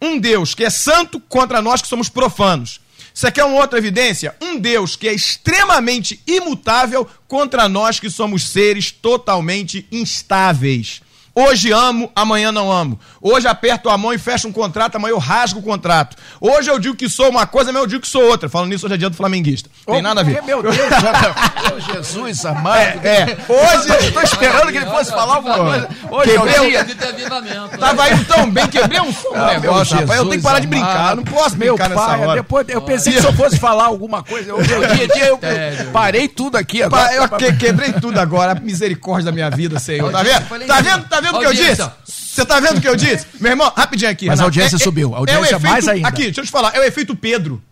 [0.00, 2.80] Um Deus que é santo contra nós que somos profanos.
[3.20, 4.34] Você quer uma outra evidência?
[4.40, 11.02] Um Deus que é extremamente imutável contra nós que somos seres totalmente instáveis.
[11.40, 12.98] Hoje amo, amanhã não amo.
[13.20, 16.16] Hoje aperto a mão e fecho um contrato, amanhã eu rasgo o contrato.
[16.40, 18.48] Hoje eu digo que sou uma coisa, amanhã eu digo que sou outra.
[18.48, 19.68] Falando nisso, hoje é dia do flamenguista.
[19.86, 20.42] Tem nada a ver.
[20.42, 20.86] Meu Deus, meu
[21.94, 22.78] Jesus amado.
[22.80, 23.36] É, é.
[23.48, 24.06] Hoje.
[24.06, 25.88] Estou esperando que ele fosse falar alguma coisa.
[26.10, 26.84] Hoje Quebrei é o o- dia.
[26.84, 27.78] de ter avivamento.
[27.78, 30.18] Tava indo tão bem, quebrei um, Ah, negócio, meu rapaz.
[30.20, 30.96] Eu tenho que parar de Jesus brincar.
[31.00, 31.16] amado.
[31.16, 32.34] Não posso Meu brincar nessa pai, hora.
[32.42, 35.38] depois eu pensei que se eu fosse falar alguma coisa, eu, eu, dia, dia, eu
[35.92, 37.12] parei tudo aqui agora.
[37.14, 38.54] Eu que- quebrei tudo agora.
[38.60, 40.10] Misericórdia da minha vida, Senhor.
[40.10, 40.66] Tá vendo?
[40.66, 41.04] Tá vendo?
[41.08, 41.90] Tá vendo o que eu disse?
[42.04, 43.26] Você tá vendo o que eu disse?
[43.40, 44.26] Meu irmão, rapidinho aqui.
[44.26, 44.58] Mas a Renato.
[44.58, 45.14] audiência subiu.
[45.14, 46.08] A audiência é efeito, mais ainda.
[46.08, 46.74] Aqui, deixa eu te falar.
[46.74, 47.62] É o efeito Pedro.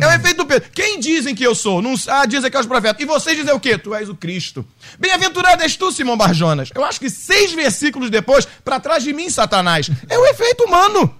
[0.00, 0.68] É o efeito Pedro.
[0.74, 1.80] Quem dizem que eu sou?
[1.80, 3.00] Não, ah, dizem que é os profetas.
[3.02, 3.78] E vocês dizem o quê?
[3.78, 4.66] Tu és o Cristo.
[4.98, 6.70] Bem-aventurado és tu, Simão Barjonas.
[6.74, 9.90] Eu acho que seis versículos depois, pra trás de mim, Satanás.
[10.08, 11.14] É o efeito humano.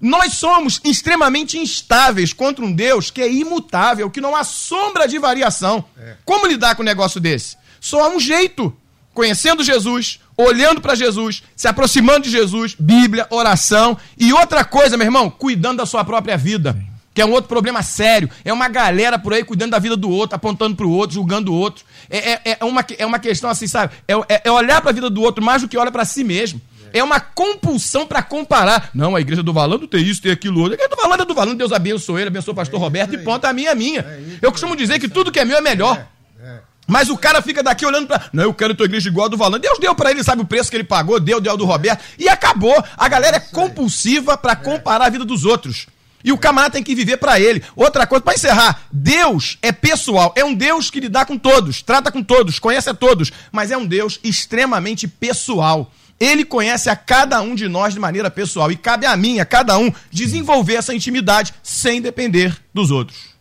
[0.00, 5.18] Nós somos extremamente instáveis contra um Deus que é imutável, que não há sombra de
[5.18, 5.84] variação.
[6.24, 7.56] Como lidar com um negócio desse?
[7.80, 8.76] Só há um jeito.
[9.14, 15.06] Conhecendo Jesus, olhando para Jesus, se aproximando de Jesus, Bíblia, oração e outra coisa, meu
[15.06, 16.76] irmão, cuidando da sua própria vida.
[17.14, 18.28] Que é um outro problema sério.
[18.44, 21.54] É uma galera por aí cuidando da vida do outro, apontando pro outro, julgando o
[21.54, 21.84] outro.
[22.10, 23.94] É, é, é, uma, é uma questão assim, sabe?
[24.08, 26.24] É, é- é olhar para a vida do outro mais do que olha para si
[26.24, 26.60] mesmo.
[26.92, 28.90] É uma compulsão para comparar.
[28.92, 30.72] Não, a igreja do Valando tem isso, tem aquilo outro.
[30.72, 33.18] A igreja do Valando é do Valando, Deus abençoe ele, abençoe o pastor Roberto e
[33.18, 34.04] ponto, a minha é minha.
[34.42, 36.06] Eu costumo dizer que tudo que é meu é melhor.
[36.86, 38.28] Mas o cara fica daqui olhando pra.
[38.32, 39.60] Não, eu quero tua igreja igual a do Valando.
[39.60, 42.02] Deus deu pra ele, sabe o preço que ele pagou, deu, deu do Roberto.
[42.18, 42.82] E acabou.
[42.96, 45.86] A galera é compulsiva pra comparar a vida dos outros.
[46.22, 47.62] E o camarada tem que viver pra ele.
[47.76, 50.32] Outra coisa, pra encerrar, Deus é pessoal.
[50.34, 53.30] É um Deus que lidar com todos, trata com todos, conhece a todos.
[53.52, 55.92] Mas é um Deus extremamente pessoal.
[56.18, 58.72] Ele conhece a cada um de nós de maneira pessoal.
[58.72, 63.34] E cabe a mim, a cada um, desenvolver essa intimidade sem depender dos outros.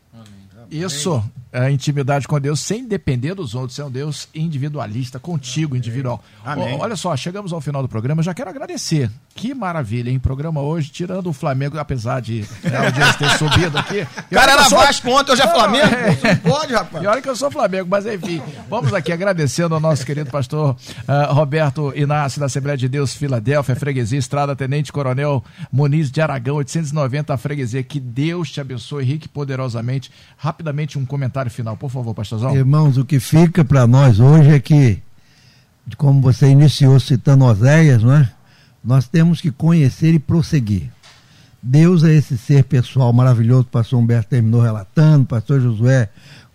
[0.70, 3.78] Isso, é a intimidade com Deus sem depender dos outros.
[3.78, 6.24] É um Deus individualista, contigo, individual.
[6.44, 6.76] Amém.
[6.80, 8.20] Ó, olha só, chegamos ao final do programa.
[8.22, 9.10] Eu já quero agradecer.
[9.36, 10.20] Que maravilha, hein?
[10.20, 14.08] Programa hoje, tirando o Flamengo, apesar de né, a audiência ter subido aqui.
[14.34, 15.86] O cara era sou- Vasco ontem, hoje é Flamengo.
[15.96, 16.34] É.
[16.34, 17.04] Não pode, rapaz.
[17.04, 20.76] E olha que eu sou Flamengo, mas enfim, vamos aqui agradecendo ao nosso querido pastor
[21.08, 26.56] ah, Roberto Inácio da Assembleia de Deus, Filadélfia, Freguesia, Estrada, Tenente Coronel Muniz de Aragão,
[26.56, 27.84] 890 Freguesia.
[27.84, 30.12] Que Deus te abençoe rique e poderosamente.
[30.38, 32.56] Rapidamente, um comentário final, por favor, pastorzão.
[32.56, 35.02] Irmãos, o que fica para nós hoje é que,
[35.98, 38.32] como você iniciou citando Oséias, não é?
[38.84, 40.92] nós temos que conhecer e prosseguir.
[41.62, 46.10] Deus é esse ser pessoal maravilhoso, o pastor Humberto terminou relatando, o pastor Josué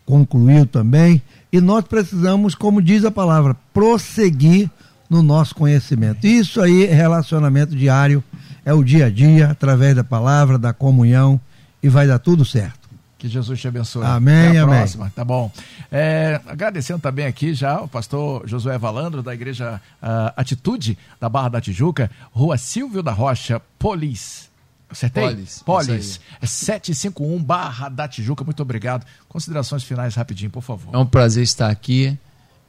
[0.04, 4.70] concluiu também, e nós precisamos, como diz a palavra, prosseguir
[5.08, 6.26] no nosso conhecimento.
[6.26, 8.22] Isso aí é relacionamento diário,
[8.64, 11.40] é o dia a dia, através da palavra, da comunhão,
[11.82, 12.77] e vai dar tudo certo.
[13.18, 14.04] Que Jesus te abençoe.
[14.04, 14.76] Amém, Até a amém.
[14.76, 15.50] próxima, tá bom.
[15.90, 21.48] É, agradecendo também aqui já o pastor Josué Valandro, da igreja ah, Atitude, da Barra
[21.48, 24.48] da Tijuca, rua Silvio da Rocha, Polis.
[24.88, 25.24] Acertei?
[25.24, 26.20] Polis, Polis.
[26.40, 28.44] É 751 Barra da Tijuca.
[28.44, 29.04] Muito obrigado.
[29.28, 30.94] Considerações finais rapidinho, por favor.
[30.94, 32.16] É um prazer estar aqui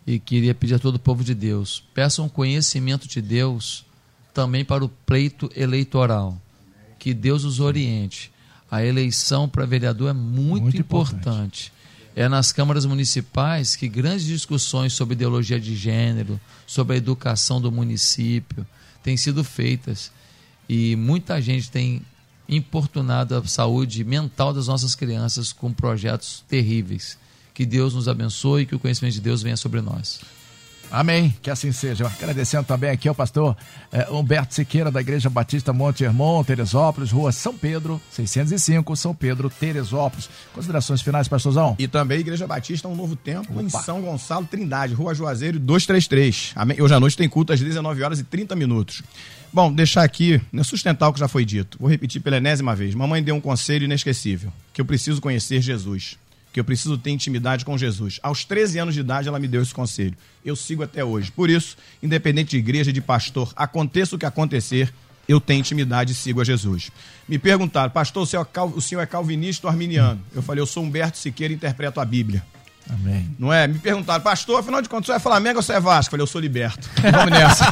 [0.06, 3.86] e queria pedir a todo o povo de Deus: peçam conhecimento de Deus
[4.34, 6.36] também para o pleito eleitoral.
[6.98, 8.32] Que Deus os oriente.
[8.72, 11.20] A eleição para vereador é muito, Muito importante.
[11.20, 11.74] importante.
[12.16, 17.72] É nas câmaras municipais que grandes discussões sobre ideologia de gênero, sobre a educação do
[17.72, 18.66] município,
[19.02, 20.12] têm sido feitas.
[20.68, 22.02] E muita gente tem
[22.48, 27.18] importunado a saúde mental das nossas crianças com projetos terríveis.
[27.54, 30.20] Que Deus nos abençoe e que o conhecimento de Deus venha sobre nós.
[30.92, 32.08] Amém, que assim seja.
[32.08, 33.56] Agradecendo também aqui ao pastor
[33.92, 39.50] eh, Humberto Siqueira, da Igreja Batista Monte Hermon, Teresópolis, rua São Pedro, 605, São Pedro,
[39.50, 40.30] Teresópolis.
[40.54, 41.76] Considerações finais, pastorzão?
[41.78, 43.82] E também Igreja Batista Um Novo Tempo em Opa.
[43.82, 46.54] São Gonçalo Trindade, Rua Juazeiro 233.
[46.56, 46.82] Amém?
[46.82, 49.04] Hoje à noite tem culto às 19 horas e 30 minutos.
[49.52, 51.78] Bom, deixar aqui, né, sustentar o que já foi dito.
[51.80, 52.94] Vou repetir pela enésima vez.
[52.94, 56.18] Mamãe deu um conselho inesquecível, que eu preciso conhecer Jesus,
[56.52, 58.20] que eu preciso ter intimidade com Jesus.
[58.24, 60.16] Aos 13 anos de idade ela me deu esse conselho.
[60.44, 61.32] Eu sigo até hoje.
[61.32, 64.94] Por isso, independente de igreja, de pastor, aconteça o que acontecer,
[65.28, 66.92] eu tenho intimidade e sigo a Jesus.
[67.28, 68.26] Me perguntaram, pastor, o
[68.82, 70.20] senhor é é calvinista ou arminiano?
[70.34, 72.44] Eu falei, eu sou Humberto Siqueira e interpreto a Bíblia.
[72.90, 73.30] Amém.
[73.38, 73.68] Não é?
[73.68, 76.08] Me perguntaram, pastor, afinal de contas, você é Flamengo ou você é Vasco?
[76.08, 76.90] Eu falei, eu sou liberto.
[77.00, 77.66] Vamos nessa.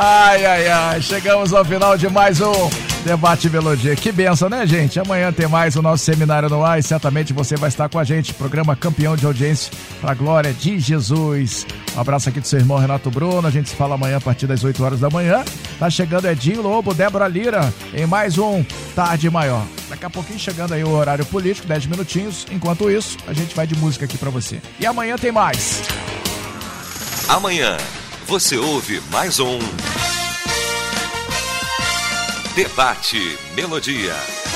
[0.00, 1.02] Ai, ai, ai.
[1.02, 3.96] Chegamos ao final de mais um Debate Melodia.
[3.96, 5.00] Que benção, né, gente?
[5.00, 8.04] Amanhã tem mais o nosso seminário no ar e certamente você vai estar com a
[8.04, 8.34] gente.
[8.34, 11.66] Programa campeão de audiência para a glória de Jesus.
[11.96, 13.48] Um abraço aqui do seu irmão Renato Bruno.
[13.48, 15.42] A gente se fala amanhã a partir das 8 horas da manhã.
[15.78, 18.62] Tá chegando Edinho Lobo, Débora Lira em mais um
[18.94, 19.64] Tarde Maior.
[19.88, 22.46] Daqui a pouquinho chegando aí o horário político, 10 minutinhos.
[22.52, 24.60] Enquanto isso, a gente vai de música aqui para você.
[24.78, 25.80] E amanhã tem mais.
[27.26, 27.78] Amanhã
[28.26, 29.58] você ouve mais um
[32.58, 34.47] Debate Melodia.